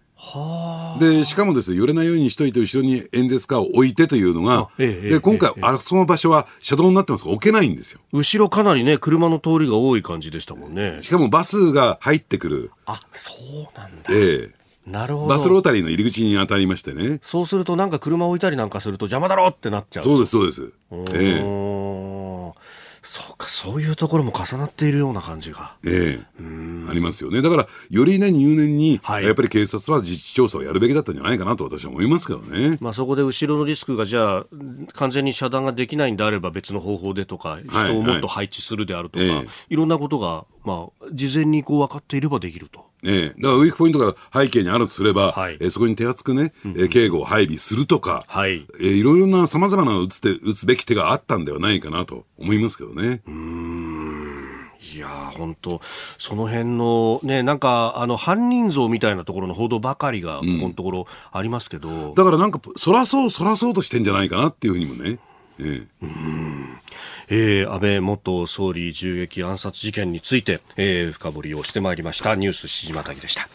[0.99, 8.01] で、しかもですね、寄れないようにしといて、後ろに演説家を置いてというのが、ええ、で、今回、え、あその場所は車道になってますから置けないんですよ。
[8.11, 10.99] 後ろかなりね、車の通りが多い感じでしたもんね。
[11.01, 12.71] しかもバスが入ってくる。
[12.85, 13.33] あ、そ
[13.73, 14.13] うなんだ。
[14.13, 14.58] ええ。
[14.89, 15.27] なるほど。
[15.27, 17.19] バスロータリーの入り口に当たりましてね。
[17.21, 20.03] そうするとなんか車置いたりなんかすると邪魔だろってなっちゃう。
[20.03, 20.73] そうです、そうです。
[21.13, 21.79] ええ。
[23.01, 25.75] そうか、そういうところも重なっているような感じが。
[25.85, 27.41] ええありますよね。
[27.41, 32.77] だから、よりね、入念に、はい、やっぱり警察は実地調査をやるべきだったんじゃないかなと私は思いますけどね。
[32.81, 34.45] まあそこで後ろのリスクがじゃあ、
[34.93, 42.88] 完全に遮断ができないんであれば別の方法でとか、人をもっと配置するであるとか、はいはい、いろんなことが、まあ、事前にこう分かっていればできると。
[43.03, 53.21] ええ、だからウィークポイントが背景にあるとすれば、はい、えそこに手厚くね、え、うん、警護を配備するとか、はい、えいろいろなさまざまな打つ手打つべき手があったんではないかなと思いますけどね。
[53.27, 54.19] うん。
[54.95, 55.81] いや本当
[56.17, 65.19] その辺のねなんかあの犯人像みたいなところの報道ばかりがここのところありますけど、うん、だからなんかそらそうそらそうとしてんじゃないかなっていうふうにもね。
[65.59, 66.79] ええ、うん。
[67.29, 72.35] えー、安倍元総理銃撃暗殺事件について、えー、深掘りをしてまいりました。
[72.35, 73.47] ニュースしじまたぎでした。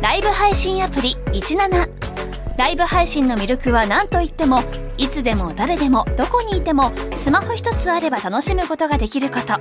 [0.00, 1.88] ライブ配信アプリ17
[2.58, 4.62] ライブ配信の魅力は何といっても
[4.98, 9.54] いつでも誰でもどこにいてもスマホ一つあれば楽しむことができること。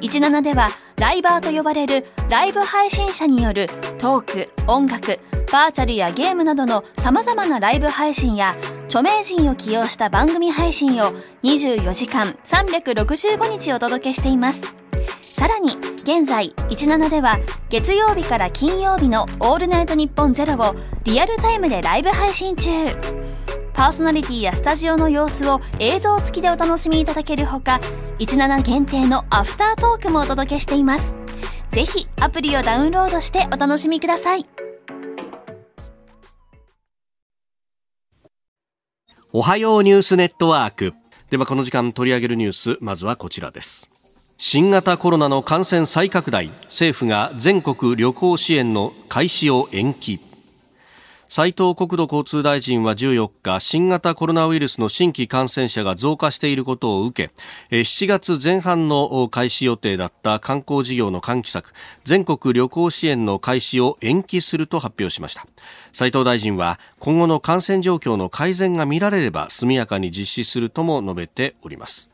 [0.00, 5.18] 17ではライバーと呼ばれるライブ配信者によるトーク音楽
[5.50, 14.60] バーチャルやゲームなどの様々なライブ配信や著名人を起用した番組配信を24時間365日お届けしています。
[15.22, 17.38] さらに、現在、17では
[17.70, 22.70] 月曜日から金曜日のオールナイトニッポンゼロをリアルタイムでライブ配信中。
[23.72, 27.80] パーソナリティやスタジオの様子を映像付きでお楽しみいただけるほか、
[28.18, 31.14] 17限定のアフタートークもお届けしています。
[31.70, 34.46] ぜひアプリをダウンロードしてお楽しみください。
[39.34, 40.94] おはようニュースネットワーク。
[41.28, 43.90] ではこの時間取り上げるニュース、まずはこちらです。
[44.38, 50.18] 新型コロナの感染再拡大、政府が全国旅行支援の開始を延期。
[51.30, 65.46] 斉藤国土交通大臣は14日新型コロナウイルスの新規感染者が増加していることを受け7月前半の開始予定だった観光事業の喚起策全国旅行支援の開始を延期すると発表しました。
[65.92, 72.10] 斉藤大臣は今後の感染状況の改善が見られれば速やかに実施するとも述べております。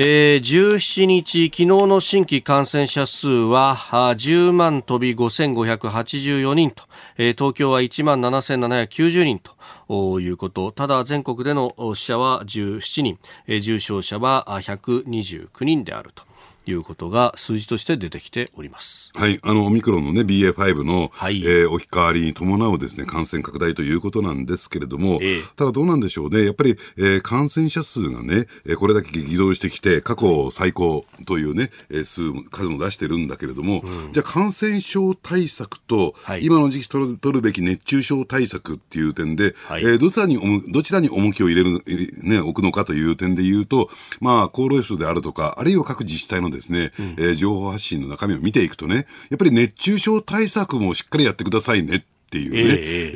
[0.00, 6.84] えー、17日、昨日の新規感染者数は10万飛び5584人と、
[7.16, 9.40] えー、東京は1万7790人
[9.88, 16.27] ということ、ただ全国での死者は17人、えー、重症者は129人であると。
[16.68, 19.10] いうことが数字として出てきております。
[19.14, 26.44] はい、あのオミクロンのね BA.5 の、はい、えー、置き換わりに伴うですね感染拡大ということなんですけれども、えー、ただどうなんでしょうね。
[26.44, 40.38] やっぱり、えー、感染者数がね、えー、これだけ激増してきて過去最高というね、えー、数数も出してるんだけれども、うん、じゃあ感染症対策と、はい、今の時期取る取るべき熱中症対策っていう点で、はい、えー、どちらに
[40.70, 41.82] どちらに重きを入れる
[42.22, 43.88] ね置くのかという点で言うと、
[44.20, 52.64] まあ厚労省であるとかあるいは各自治体のですね、うん、えー、情報発信の中身を見ていくとね、やっぱり熱中症対策もしっかりやってくださいねっていうね、え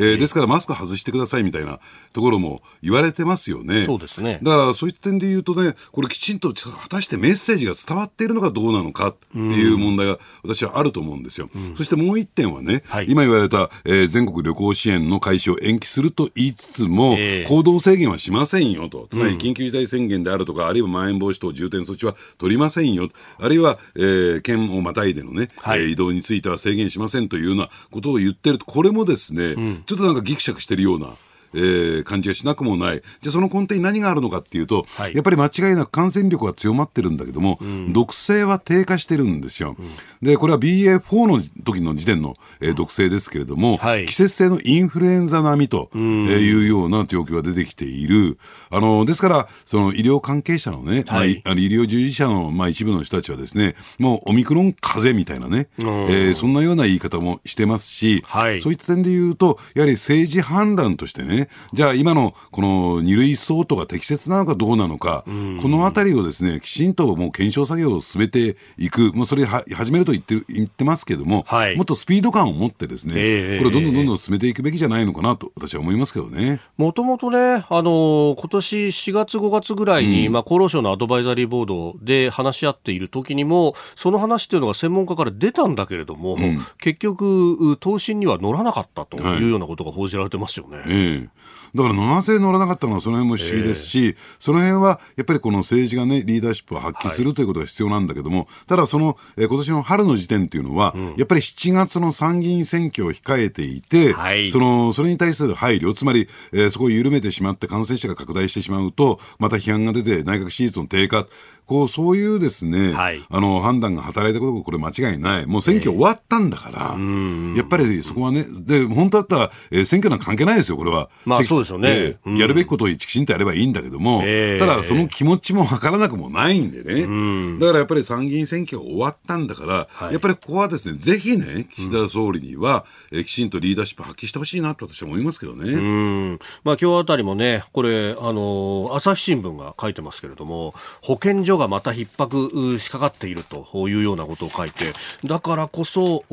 [0.01, 1.81] ー、えー、ですからマスク外してくださいみたいな
[2.14, 3.85] ところも言われてますよね。
[3.85, 4.40] そうですね。
[4.42, 11.50] だからそういった点で言うとね、これきちんと果たしてメッセージが伝わっているのかどうなのかっていう問題が私はあると思うんですよ。
[11.54, 19.08] うん、そしてもう一点はね、はい、今言われた、えー、全国旅行支援の開始を延期すると言いつつも、えー、行動制限はしませんよと。
[19.10, 23.10] つまり緊急事態宣言であるとか、あるいはまん延防止等重点措置は取りませんよ。
[23.38, 31.09] あるいは、えー、県をまたいでのね、はい、えー、移動については制限しませんというようなことを言ってると、これもですね、うんちょっとなんかぎくしゃくしてるような。
[31.55, 33.03] えー、感じがしなくもない。
[33.21, 39.77] じゃあその根底に何があるのかっていうと、はい、やっぱり間違いなく感染力が強まってるんだけども、うん、毒性は低下してるんですよ。
[39.79, 39.90] うん、
[40.23, 48.38] で、これは BA.4 の時の時点の、えー、毒性ですけれども、はい、季節性のインフルエンザ並みと、えいうような状況が出てきている。
[48.71, 61.42] あの、ですから、その医療関係者のね、はい、まあ、医療従事者の、まあ、一部の人たちはですね、もうオミクロン風邪みたいなね、えー、そんなような言い方もしてますし、はい、そういった点で言うと、やはり政治判断としてね、
[61.73, 76.61] じゃあ今のこの二類相当が適切なのかどうなのか、このあたりをですね、きちんともう検証作業を進めていく、もうそれは始めると言って言ってますけども、はい、もっとスピード感を持ってですね、えー、これをどんどんどんどん進めていくべきじゃないのかなと私は思いますけどね。
[76.77, 90.79] もともとね、あの今年4月5月ぐらいに、うん、まあ厚労省のアドバイザリーボードで話し合っている時にも、その話っていうのが専門家から出たんだけれども、うん、結局、答申には乗らなかったというようなことが報じられてますよね。
[90.79, 90.93] はい、え。
[90.93, 91.29] ー
[91.74, 111.26] だからなぜ乗らなかったのはその辺も不思議ですし、えー、その辺はやっぱりこの政治がね、リーダーシップを発揮するということが必要なんだけども、はい、ただその、えー、今年の春の時点っていうのは、うん、やっぱり7月の参議院選挙を控えていて、はい、その、それに対する配慮、つまり、えー、そこを緩めてしまって感染者が拡大してしまうと、また批判が出て内閣支持率の低下、
[111.67, 115.46] こう、そういうですね、はい、あの、判断が働いたことがこれ間違いない。
[115.46, 121.08] もう選挙終わったんだから、えー、やっぱりそこはね、で、本当だったら、えー、選挙なんか関係ないですよ、これは。
[121.25, 127.58] まあそうですよね、えー、やるべきことをきちんとやればいいんだけども、えー、ただその気持ちもわからなくもないんでね。
[127.58, 135.73] だからやっぱり参議院選挙が終わったんだから、はい、やっぱりここはですね、ぜひね、岸田総理には、うん、えきちんとリーダーシップ発揮してほしいなと私は思いますけどね。
[135.73, 136.38] うん。
[136.65, 144.92] まあ今日あたりもね、これ、あの、朝日新聞が書いてますけれども、保健所がまた逼迫しかかっているというようなことを書いて
[145.25, 146.25] だからこそ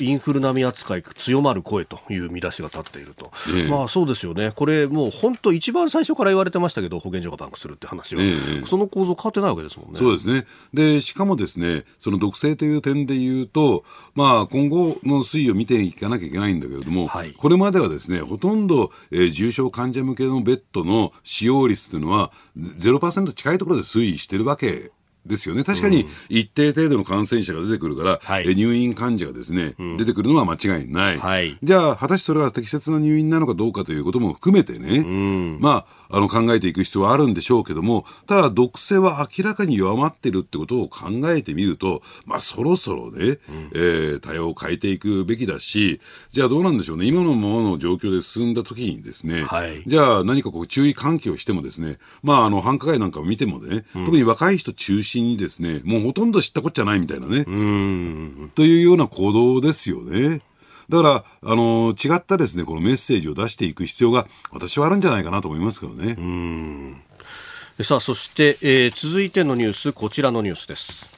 [0.00, 4.52] インフル並み扱い強まる声という見出しが立っていると、えまあそうですよね。
[4.54, 9.98] これもう本当一番最初から言われてましたけど保健所がバンクするって話は、えその構造変わってないわけですもんね。
[9.98, 10.46] そうですね。
[10.72, 24.55] でしかもですねその毒性という点で言うと、まあ、今後の推移を見ていかなきゃいけないんだけれども、はい、これまではですねほとんど、えー、重症患者向けのベッドの使用率というのは0%近いところで推移しているわけ
[25.26, 25.64] ですよね。
[25.64, 31.18] 確かに一定程度の感染者が出てくるから、はい、入院患者がですね、うん、出てくるのは間違いない。
[31.18, 46.00] はい、じゃあ、果たしてそれが適切な入院なのかどうかということも含めてね、うん、まあ、あの考えていく必要はあるんでしょうけども、ただ毒性は明らかに弱まっているってことを考えてみると、まあそろそろね、うん、えー、対応を変えていくべきだし、
[46.32, 57.44] じゃあどうなんでしょうね、今のままの状況で進んだ時にですね、はい、じゃあ何かこう注意喚起をしてもですね、まああの繁華街なんかを見てもね、うん、特に若い人中心にですね、もうほとんど知ったこっちゃないみたいなね、
[58.54, 60.40] というような行動ですよね。
[60.88, 66.14] だから、あの、違ったですね、このメッセージを出していく必要が、私はあるんじゃないかなと思いますけどね。
[66.18, 67.02] うん
[67.82, 71.16] さあ、そして、えー、続いてのニュース、こちらのニュースです。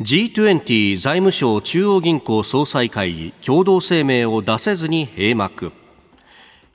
[0.00, 5.72] G20 財務省中央銀行総裁会議共同声明を出せずに閉幕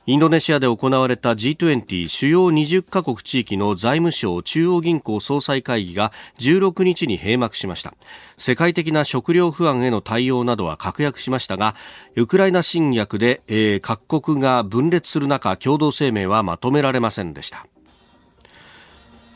[0.05, 7.93] インドネシアで行われた G20 主要20カ国地域の財務省中央銀行総裁会議が16日に閉幕しました。
[8.37, 11.75] 世界的な食料不安への対応などは確約しましたが
[12.17, 17.65] ウクライナ侵略で、えー、各国が分裂する中共同声明はまとめられませんでした。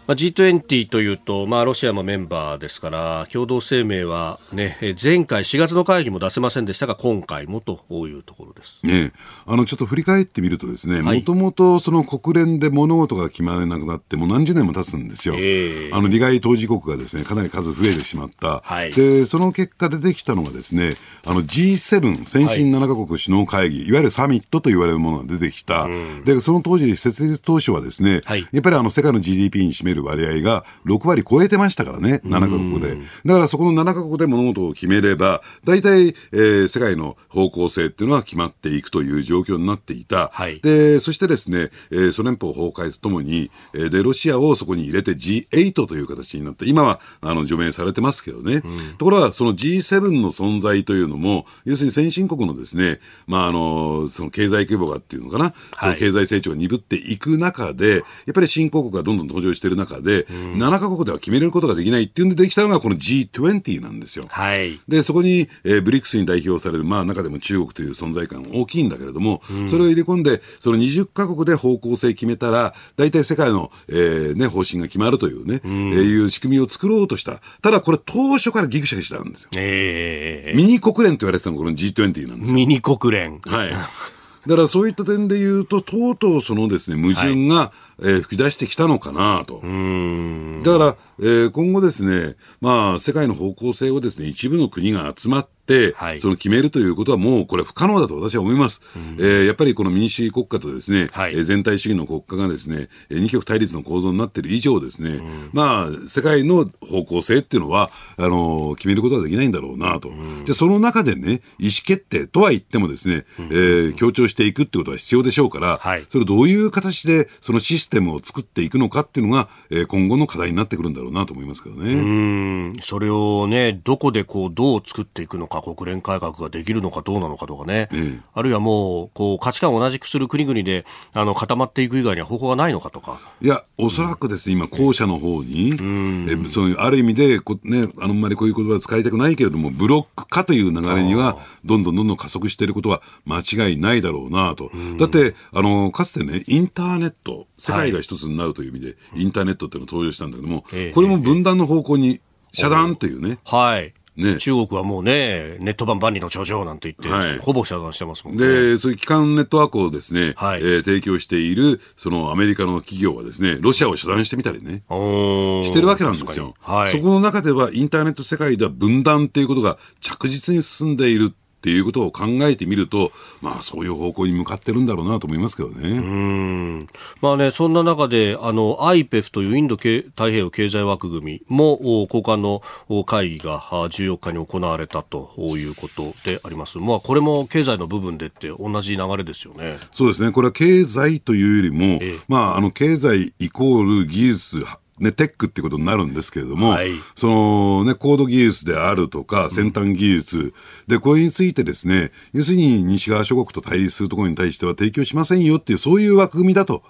[0.07, 9.11] まあ、G20 というと、まあ、ロシアもメンバーですから共同声明は、ね、前回4月の会議も出せませんでしたが今回もというところです、ね、
[9.45, 20.95] あのちょっと振り返ってみるとですねもともとその国連で物事が決まれなくなってもう何十年も経つんですよ、えー、あの利害当事国がですねかなり数増えてしまった、はい、でその結果出てきたのがですね
[21.25, 32.97] あの G7 先進7カ国首脳会議、はい、いわゆるサミットと言われるものが出てきた、うん、でその当時設立当初はですね、はい、やっぱりあの世界の GDP に占めるる割合が6割超えてましたからね、7カ国で。
[33.25, 40.29] だからそこの7カ国で物事を決めれば、大体、えー、世界の方向性っていうのは決まっていくという状況になっていた。
[40.33, 48.61] はい、で、そしてですね、えー、ソ連邦崩壊とともに、えー、で、ロシアをそこに入れて G8 という形になって、今は、あの、除名されてますけどね。
[48.63, 64.25] うん、ところが、その G7 の存在というのも、要するに先進国のですね、まあ、あの、その経済規模がっていうのかな、はい、その経済成長が鈍っていく中で、やっぱり新興国がどんどん登場している中で、うん、7カ国では決めれることができないっていうんでできたのがこの G20 なんですよ。
[64.29, 64.79] はい。
[64.87, 77.41] で、そこに、えー、ブリックスに代表される、まあ中でも中国という存在感大きいんだけれども、うん、それを入れ込んで、その20カ国で方向性決めたら、大体世界の、えー、ね、方針が決まるというね、うん、えー、いう仕組みを作ろうとした。
[77.61, 79.49] ただこれ当初からギクシャクしたんですよ。
[79.55, 82.55] えー、ミニ国連と言われてたのがこの G20 なんですよ。
[82.55, 83.39] ミニ国連。
[83.39, 83.69] はい。
[84.47, 89.55] だからそういった点で言うと、とうとうそのですね、矛盾が、はい、えー、吹き出してきたのかなと。
[89.55, 95.56] だから、えー、今後ですね、まあ、世界の方向性をですね、一部の国が集まって、
[95.95, 98.81] はい、その決めるということはもうこれ不可能だと私は思います。
[98.95, 110.09] うん、えー、やっぱりこの民主主義国家とですね、はい、全体主義の国家がですね、二極対立の構造になっている以上ですね、うん、まあ、世界の方向性っていうのは、あの、決めることはできないんだろうなと。
[110.09, 121.93] うん、で、その中でね、意思決定とは言ってもですね、うん、えー、強調していくってことは必要でしょうから、はい、それをどういう形でそのシステムを作っていくのかっていうのが、えー、今後の課題になってくるんだろうなと思いますけどね。
[121.93, 133.19] うん、それをね、どこでこう、どう作っていくのか、国連改革ができるのかどうなのかとかね、うん、あるいはもうこう価値観を同じくする国々であの固まっていく以外には方法がないのかとか。
[133.41, 144.71] いや、おそらくですね、今、後者の方に、うん、えそういうある意味でこ、ね、あんまりこういう言葉は使いたくないけれども、ブロック化という流れには、どんどんどんどん加速していることは間違いないだろうなと。
[144.73, 152.21] うん、だってあの、かつてね、インターネット、世界が一つになるという意味で、はい、インターネットっていうのを登場したんだけども、これも分断の方向に
[152.53, 153.39] 遮断というね。
[153.45, 153.93] はい。
[154.17, 158.47] ね、中国はもうね、ネット版万里の長城なんて言って、はい、ほぼ遮断してますもんね。
[158.47, 166.55] で、そういう基幹ネットワークをですね、はい、えー、提供している、そのアメリカの企業はですね、ロシアを遮断してみたりね、してるわけなんですよ。
[166.59, 171.33] はい、そこの中では、インターネット世界では分断っていうことが着実に進んでいる。
[171.57, 175.89] っていうことを考えてみると、まあ、そういう方向に向かってるんだろうなと思いますけどね。
[175.89, 176.87] うん
[177.19, 182.61] まあね、そんな中で、あの、IPEF というインド太平洋経済枠組みも、高官の
[183.05, 186.77] 会議が14日に行われたということであります。
[186.77, 189.77] まあ、これも経済の部分でって同じ流れですよね。
[189.91, 190.31] そうですね。
[190.31, 194.63] これは経済というよりも、ええ、まあ、あの、経済イコール技術、
[194.99, 200.53] ね、テックってことになるんですけれども、はい、そのね、高度技術であるとか、先端技術、うん、
[200.87, 206.81] で、これについてですね、要するに西側諸国と対立するところに対しては提供しませんよっていう、そういう枠組みだと。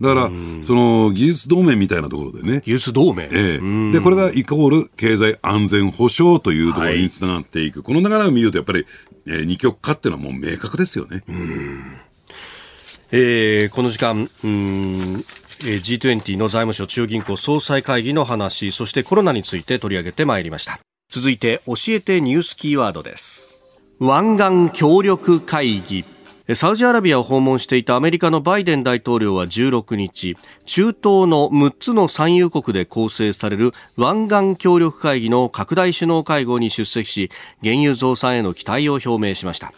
[0.00, 0.30] だから、
[0.62, 2.62] その技術同盟みたいなところでね。
[2.64, 3.92] 技術同盟ええ。
[3.92, 7.80] で、これがイコール経済安全保障というところにつながっていく。
[7.80, 8.86] はい、この流れを見ると、やっぱり、
[9.26, 11.22] えー、二極化っていうのはもう明確ですよね。
[13.12, 15.24] えー、この時間、うん
[15.60, 20.78] G20 の財務省中央銀行総裁会議の話そしてコロナについて取り上げてまいりました。
[21.10, 23.56] 続いて教えてニュースキーワードです。
[24.00, 26.04] 湾岸協力会議。
[26.54, 30.36] サウジアラビアを訪問していたアメリカのバイデン大統領は16日
[30.66, 37.30] 中東の6つの産油国で構成される湾岸協力会議の拡大首脳会合に出席し
[37.62, 39.72] 原油増産への期待を表明しました。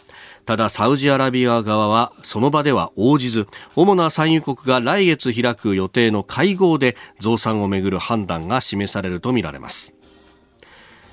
[0.46, 9.94] ただサウジアラビア側はその場では応じず主な産油国が来月開く予定の会合で増産をめぐる判断が示されるとみられます。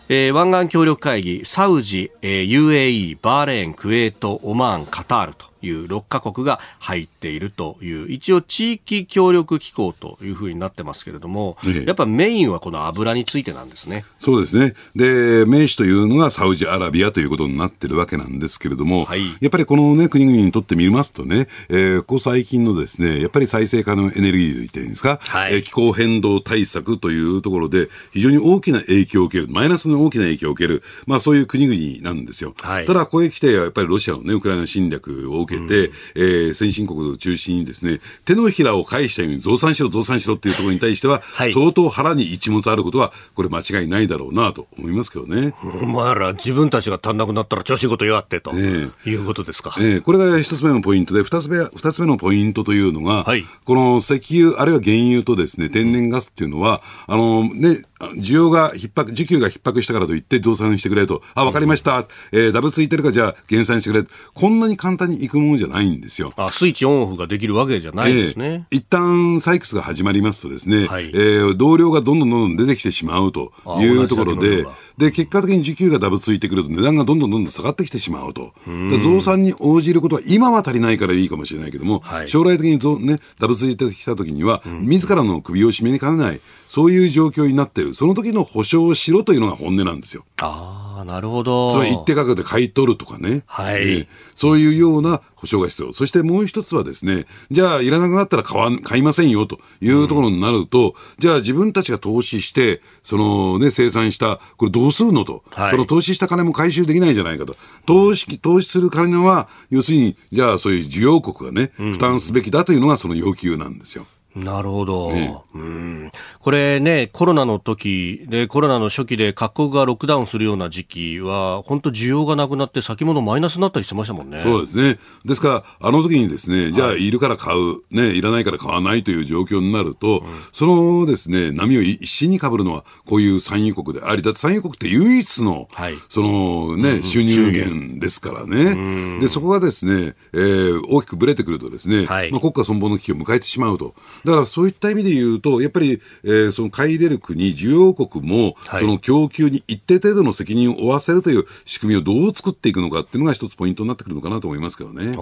[0.09, 5.52] えー、湾岸協力会議サウジ、えー、UAE バーレーンクウェートオマーンカタールと。
[5.63, 14.05] いう6カ国が入っているという一応地域協力機構というふうになってますけれども、ええ、やっぱメインはこの油についてなんですね。
[14.19, 14.75] そうですね。
[14.95, 32.53] で、名手というのがサウジアラビアということになってるわけなんですけれども、はい、やっぱりこのね、国々にとってみますとね、えー、ここ最近のですね、やっぱり再生可能エネルギーと言っていいんですか、はい、えー、気候変動対策というところで非常に大きな影響を受ける、マイナスの大きな影響を受ける、まあそういう国々なんですよ。
[32.59, 45.53] はい、ただ、ここへ来て、やっぱりロシアのね、ウクライナ侵略を受けて、うん、えー、先進国を中心にですね、手のひらを返したように増産しろ、増産しろっていうところに対しては、はい、相当腹に一物あることは、これ間違いないだろうなと思いますけどね。
[45.81, 49.75] お前ら自分たちが足んなくなったら調子ごと言わってと、ね、いうことですか。
[49.79, 57.83] えー、これが一つ目のポイントで、二つ目、二つ目のポイントというのが、はい、この石油、あるいは原油とですね、天然ガスっていうのは、あの、ね、
[58.17, 61.21] 需要が逼迫、需給が逼迫したからといって増産してくれと。
[61.35, 62.05] あ、わかりました。
[62.31, 64.05] えー、ダブついてるかじゃあ減産してくれ。
[64.33, 66.33] こんなに簡単にいくもものじゃないんですよ。
[66.37, 68.67] あスイッチオンオフができるわけじゃないですね。
[68.71, 74.65] えー、一旦採掘が始まりますとですね、はい、えー、同僚がどんどんどんどん出てきてしまうというところで、
[74.97, 78.53] で、結果的に需給がダブついてくると値段がどんどんどんどん下がってきてしまうと。
[79.01, 87.93] 増産に応じることは今は足りないからいいかもしれないけども、はい、将来的に増、ね、ダブついてきた時には、自らの首を絞めにかねない、そういう状況になっている。
[87.93, 90.25] その時の保証をしろというのが本音なんですよ。
[90.37, 91.71] ああ、なるほど。
[91.71, 93.43] つまり一定価格で買い取るとかね。
[93.45, 95.93] はい、ね、そういうような保証が必要。
[95.93, 107.55] そしてもう一つはですね、じゃあいらなくなったら買わ買いませんよというところになると、うん、じゃあ自分たちが投資して、そのね、生産した、これどうするのと、はい、その投資した金も回収できないじゃないかと。
[107.85, 114.05] 投資、投資する金は、要するに、じゃあそういう需要国がね、負担すべきだというのがその要求なんですよ。
[114.35, 116.11] なるほど、ね、うん。
[116.39, 124.39] これね、コロナの時で、コロナの初期で各国がロックダウンするような時期は、本当、需要がなくなって、先物マイナスになったりしてましたもんね。
[124.39, 124.99] そうですね。
[125.23, 139.19] ですから、あの時にですね、じゃあ、いるから買う、ね、いらないから買わないという状況になると、うん、そのですね、波を一心にかぶるのは、こういう産油国であり、だって産油国って唯一の、はい、そのね、うん、収入源ですからね。
[139.19, 143.93] で、そこがですね、えー、大きくぶれてくるとですね、はい、まあ、国家存亡の危機を迎えてしまうと。
[144.25, 155.13] だからそういった意味で言うと、やっぱり、えー、その買い入れる国、需要国も、その供給に一定程度の責任を負わせるという仕組みをどう作っていくのかっていうのが一つポイントになってくるのかなと思いますけどね。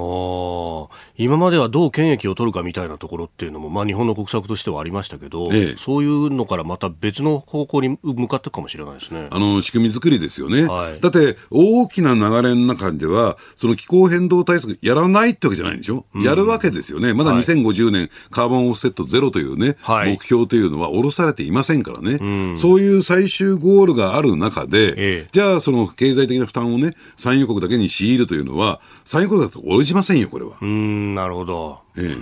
[1.18, 9.28] 今まではどう権益を取るかみたいなところっていうのも、まあ、日本の国策としてはありましたけど、ええ、そういうのからまた別の方向に向かっていくかもしれないですね。
[9.32, 10.66] あの仕組み作りですよね。
[10.66, 17.14] はい、だって大きな流れの中では、その気候変動対策やらないってわけじゃないんでしょ、うん、やるわけですよね。
[17.14, 24.94] まだ2050年、はい、カーボンオフセットゼロというね、はい、目標というのは下ろされていませんからね、うん、そういう最終ゴールがある中で、え
[25.26, 30.58] え、じゃあ、その経済的な負担をね、産油国だけに強いるというのは、産油国だと応じませんよ、これは。
[30.62, 31.80] うんなるほど。
[31.98, 32.16] ええ、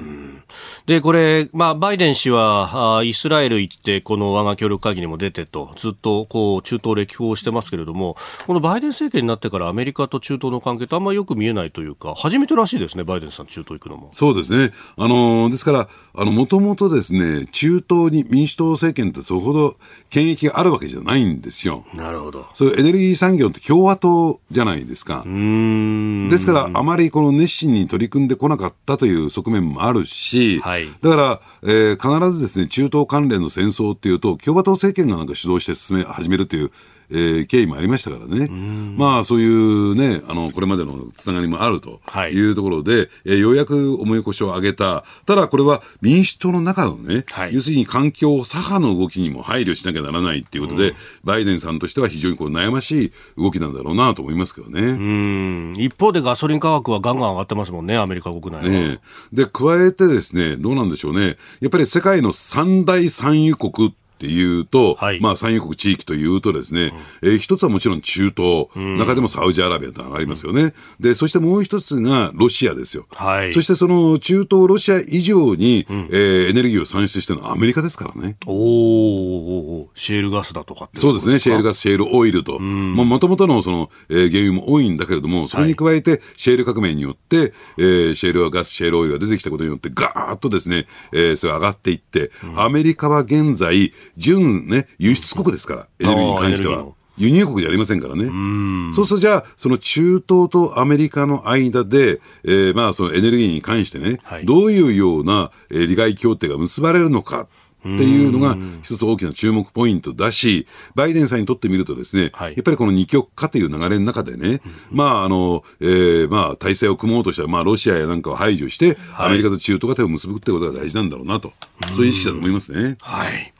[0.87, 8.17] で、これ、まあ、バイデン氏はあイスラエル行って、この我が協力会議にも出てと、ずっとこう中東歴訪してますけれども、
[8.47, 14.09] このバイデン政権になってからアメリカと中東の関係ってあんまりよく見えないというか、初めてらしいですね、バイデンさん、中東行くのも。
[14.11, 14.73] そうですね。
[14.97, 19.77] あのですから、あの、もともとですね、中東に民主党政権ってそれほど
[20.09, 21.85] 権益があるわけじゃないんですよ。
[21.93, 22.47] なるほど。
[22.55, 25.23] そういうエネルギー産業って共和党じゃないですか。
[25.25, 36.71] ですから、あまりこの熱心に取り組んでこなかったという側面もあるし、はい、だから、えー、必ずですね、中東関連の戦争っていうと、共和党政権がなんか主導して進め、始めるという、
[37.11, 42.01] えー、経緯もありましたからね、まあそういうね、あの、これまでのつながりもあると
[42.31, 45.03] いうところで、はい、えー、ようやく重い腰を上げた。
[45.25, 55.73] ただこれは民主党の中のね、はい、要するに環境左派の動きにも配慮しなきゃならないっていうことで、バイデンさんとしては非常にこう悩ましい動きなんだろうなと思いますけどね。
[55.77, 58.69] 一方でガソリン価格はガンガン上がってますもんね、アメリカ国内は。
[58.69, 58.99] ね、
[59.33, 61.37] で、加えてですね、どうなんでしょうね。
[61.61, 66.91] やっぱり世界の三大産油国っていうと、はい、まあ産油国地域というとですね、
[67.21, 70.61] うん、えー、一つはもちろん中東、うん、中でもサウジアラビアとありますよね。
[70.61, 73.07] うん、で、そしてもう一つがロシアですよ。
[73.11, 78.35] はい、そしてその中東ロシア以上に、うん、えー、エネルギーを産出してるのはアメリカですからね。
[78.45, 96.85] おおシェールガスだとかそうですね、シェールガス、シェールオイルと、もともとのその、えー、原油も多いんだけれども、それに加えて、シェール革命によって、えー、シェールガス、シェールオイルが出てきたことによって、ガーッとですね、えー、それ上がっていって、アメリカは現在、純ね、輸出国ですから、エネルギーに関しては。
[97.19, 98.23] 輸入国じゃありませんからね。
[98.23, 107.47] うそうするとじゃあ、その中東とアメリカの間で、えー、まあそのエネルギーに関してね、はい、どういうような、えー、利害協定が結ばれるのか。
[107.79, 114.59] っていうのが一つ大きな注目ポイントだし、バイデンさんにとってみるとですね、はい、やっぱりこの二極化という流れの中でね、
[114.91, 121.53] まああの、えー、まあ体制を組もうとしたら、まあロシアやなんかを排除して、アメリカと中東が手を結ぶってことが大事なんだろうなと、
[121.95, 122.97] そういう意識だと思いますね。
[122.99, 123.53] はい。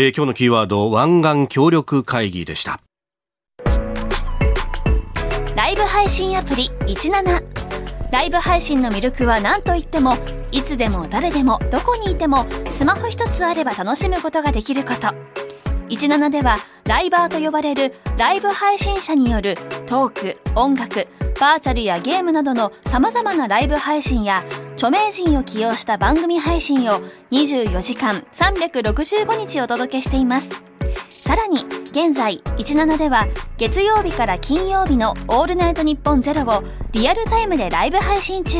[0.00, 2.80] えー、今日のキーワード湾岸協力会議でした。
[5.56, 7.42] ライブ配信アプリ17
[8.12, 10.16] ライブ配信の魅力は何といっても
[10.52, 15.08] いつでも誰でもどこにいてもスマホ一つあれば楽しむことができること。
[15.88, 21.08] 17ではライバーと呼ばれるライブ配信者によるトーク音楽
[21.40, 30.50] バーチャルやゲームなどの様々なライブ配信や著名人を起用した番組配信を24時間365日お届けしています。
[31.10, 33.26] さらに、現在、17では
[33.56, 38.58] 月曜日から金曜日のオールナイトニッポンゼロをリアルタイムでライブ配信中。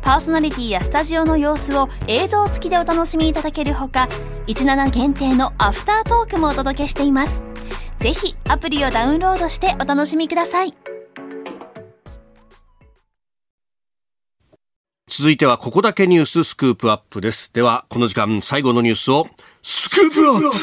[0.00, 4.08] パーソナリティやスタジオの様子を映像付きでお楽しみいただけるほか、
[4.46, 7.42] 17限定のアフタートークもお届けしています。
[7.98, 10.74] ぜひアプリをダウンロードしてお楽しみください。
[15.18, 17.52] 続いてはここだけニューススクープアップです。
[17.52, 19.26] ではこの時間最後のニュースを
[19.64, 20.56] スクープアップ。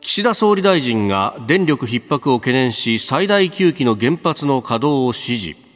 [0.00, 5.67] 岸田総理大臣が電力逼迫を懸念し最大9基の原発の稼働を指示。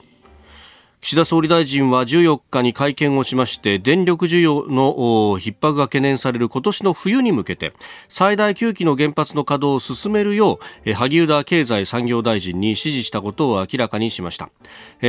[1.04, 4.94] 岸田総理大臣は14日に会見をしまして電力需要の
[5.36, 7.72] 逼迫が懸念される今年の冬に向けて
[8.08, 14.50] 最大9基の原発の稼働を進めるよう萩生田経済産業大臣に指示したことを明らかにしました。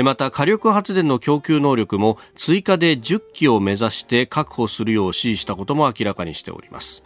[0.04, 7.04] また火力発電の供給能力も追加で10基を目指して確保するよう指示したことも明らかにしております。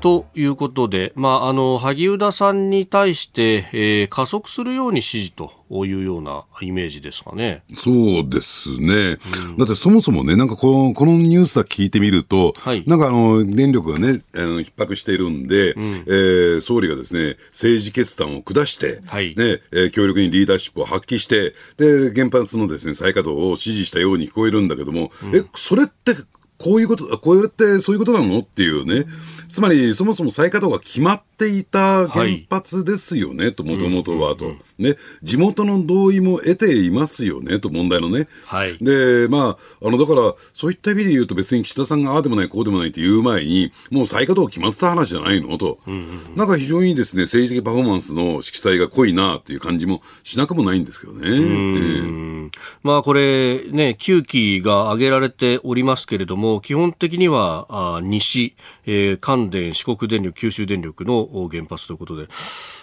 [0.00, 7.62] ということで、まあ、あの萩生田さんに対して、えー、加速するように指示というようなイメージですかね。
[7.76, 9.18] そうですね。
[9.46, 26.14] うん、だってそもそもね、なんかこのこのニュースは聞いてみると、はい、なんかあの電力がね、あの逼迫しているんで、うん、えー、総理がですね、政治決断を下して、はい、ね、えー、強力にリーダーシップを発揮して、で、原発のですね、再稼働を指示したように聞こえるんだけども、うん、え、それって
[26.58, 28.40] こういうこと、こうやってそういうことなの？
[28.40, 29.06] っていうね。
[29.50, 34.96] つまり、そもそも再稼働が決まっていた原発ですよね、はい、と、もともとはと、ね。
[35.22, 38.28] 地元の同意も得ていますよね、と、問題のね。
[38.46, 38.78] はい。
[38.78, 45.78] で、まあ、あの、だから、そういった意味で言うと別に岸田さんがああでもない、こうでもないって言う前に、もう再稼働決まってた話じゃないのと。
[45.86, 46.02] うんうんう
[46.34, 51.28] ん、なんか非常にですね、政治的パフォーマンスの色彩が濃いなっていう感じもしなくもないんですけどね。
[51.28, 52.50] えー、
[52.82, 58.54] まあ、これ、ね、9期が挙げられておりますけれども、基本的には、あ西、
[58.92, 62.26] え、関電、四国電力、九州電力の原発ということで、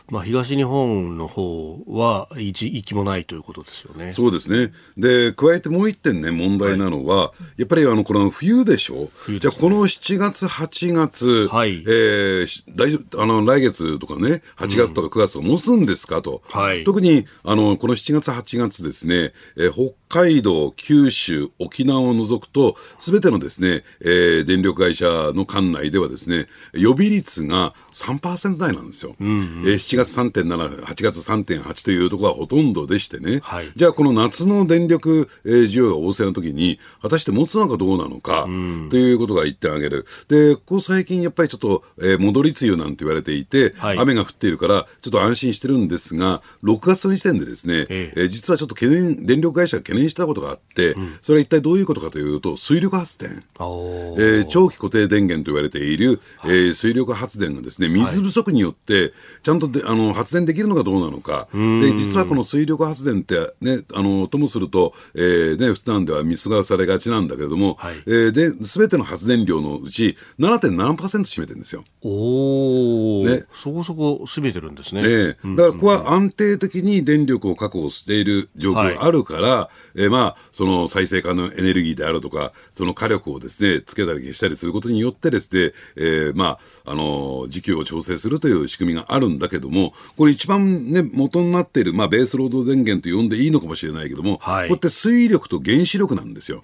[0.09, 4.11] まあ、東日本の方は一息もないということですよね。
[4.11, 4.71] そうですね。
[4.97, 16.21] で、加えてもう一点ね、問題なのは、はい、やっぱりあの、この冬でしょ、ね、じゃあこの7月、8月、はい、えー、大丈夫、あの、来月とかね、8月とか9月とか持つんですか？
[16.21, 16.41] と。
[16.49, 19.93] はい、特に、あの、この7月、8月ですね、えー、北
[20.23, 25.05] 海道、九州、沖縄を除くと、すべてのですね、えー、電力会社
[25.35, 29.15] の管内ではですね、予備率が3%台なんですよ。
[29.19, 40.05] うんうん、えー、7月3.7、8月3.8というところはほとんどでしてね、はい、じゃあこの夏の電力、えー、需要が旺盛な時に、果たして持つのかどうなのか、うん、ということが一点挙げる。
[40.27, 53.43] で、ここ最近やっぱりちょっと、えー、戻り梅雨なんて言われていて、はい、雨が降っているから、ちょっと安心してるんですが、6月の時点でですね、えー、実はちょっと懸念、電力会社が懸念したことがあって、うん、それは一体どういうことかというと、水力発電。
[53.57, 61.47] えー、長期固定電源と言われている、はい、えー、水力発電がですね、水不足によって、ちゃんとであの発電できるのかどうなのか。
[61.53, 71.85] で、実はこの水力発電ってね、あの、ともすると、えー、ね、普段では見過ごされがちなんだけれども、はい、えー、で、すべての発電量のうち7.7%占めてるんですよ。
[72.01, 73.43] おね。
[73.53, 75.01] そこそこ占めてるんですね。
[75.01, 89.76] ねだからここは安定的に電力を確保している状況があるから、はい、えー、まあ、その再生可能エネルギーであるとか、その火力をですね、つけたり消したりすることによってですね、えー、まあ、あの、時給を調整するという仕組みがあるんだけども、
[90.15, 96.61] これ一番ね、元になっている、まあ、ベースロード電源と呼んでいいのかもしれないけども、はい、こうやって水力と原子力なんですよ。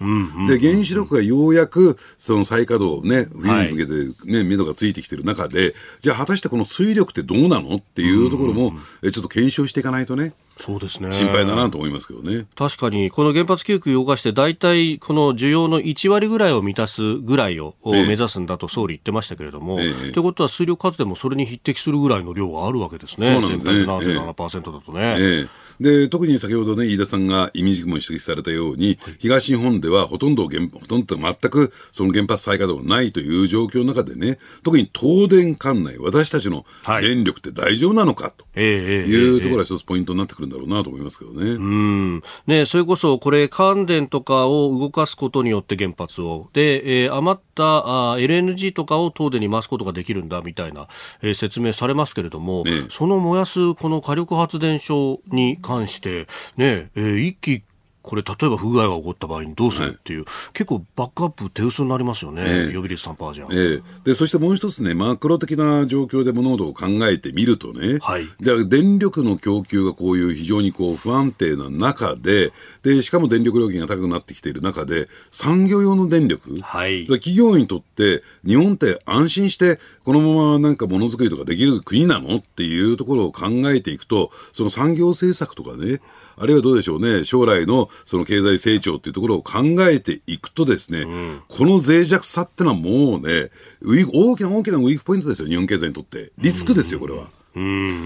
[0.47, 7.75] で、原子力がようやく、その再稼働ね、冬に向けてね、目処がついてきてる中で、じゃあ果たしてこの水力ってどうなの？
[7.75, 10.33] っていうところも、えちょっと検証していかないとね。
[10.57, 11.11] そうですね。
[11.11, 12.45] 心配だなと思いますけどね。
[12.55, 23.27] 確かに、この原発休憩を動かして、大体この需要の1割ぐらいを満たすぐらいを目指すんだと総理言ってましたけれども、と、ええいうことは水力発電もそれに匹敵するぐらいの量があるわけですね。
[23.27, 23.73] そうなんですね。
[23.73, 25.15] 全体の7.7%だとね。
[25.19, 36.65] ええで、特に先ほどね、飯田さんが意味軸も指摘されたように、東日本ではほとんど原、ほとんど全くその原発再稼働ないという状況の中でね、特に東電管内、私たちの
[37.01, 41.51] 電力って大丈夫なのかというところが一つポイントになってくるんだろうなと思いますけどね。
[41.51, 42.23] うん。
[42.47, 50.87] ね、それこそこれ、関電とかを動かすことによって原発を、で、えー、余ったあ LNG とかを東電に回すことができるんだみたいな、
[51.21, 57.63] えー、説明されますけれども、ね、その燃やすこの火力発電所に関関して、ね、えー、一気
[58.03, 59.97] これ例えば不具合が起こった場合にどうする？
[59.97, 72.51] っていう、はい、結構バックアップ手薄になりますよね、えー、予備率3%じゃん、えー、でそしてもう一つねマクロ的な状況で物事を考えてみるとね、はい、で電力の供給がこういう非常にこう不安定な中で
[72.83, 82.35] でしかも電力料金が高くなってきている中で産業用の電力、はい、企業にとって日本って安心してこのままなんかものづくりとかできる国なの？
[82.35, 86.01] っていうところを考えていくとその産業政策とかね
[86.35, 93.51] あるいはどうでしょうね、将来のその経済成長っていうところを考えていくとですね、うん、この脆弱さってのはもうね、
[93.83, 96.31] 大きな大きなウィークポイントですよ、日本経済にとって。
[96.37, 97.27] リスクですよ、これは。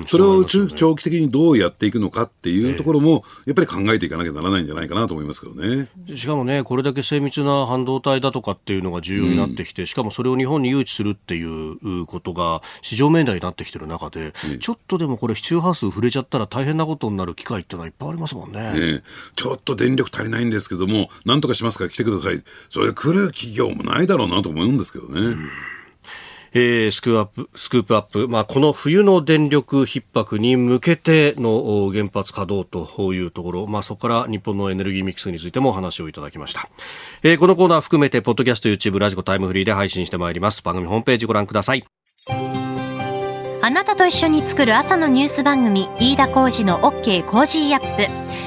[0.08, 5.88] それを中長期的にどうやっていくのかっていうところも、やっぱり考えていかなきゃならないんじゃないかなと思いますけどね。
[6.16, 18.74] しかもね、これだけ精密な半導体だとかっていうのが重要になってきて、うん、しかもそれを日本に誘致するっていうことが市場命題になってきてる中で、ね、ちょっとでもこれ、周波数触れちゃったら大変なことになる機会っていうのはいっぱいありますもんね。
[18.74, 19.04] ね
[19.36, 21.86] ちょっと電力足りないんですけども、なんとかしますか？
[21.86, 22.44] ら来てください。
[22.70, 25.22] それ来る企業もないだろうなと思うんですけどね。
[25.22, 25.50] うん
[26.54, 36.70] えー、スクープスクープアップ、まあ、この冬の電力逼迫に向けての原発稼働というところ、まあ、そこから日本のエネルギーミックスについてもお話をいただきました、
[37.24, 40.64] えー、このコーナー含めてポッドキャスト YouTube ラジコタイムフリーで配信してまいります。
[40.64, 41.86] 番組ホームページご覧ください。
[43.62, 48.47] あなたと一緒に作る朝のニュース番組飯田浩二の OK コージーアップ。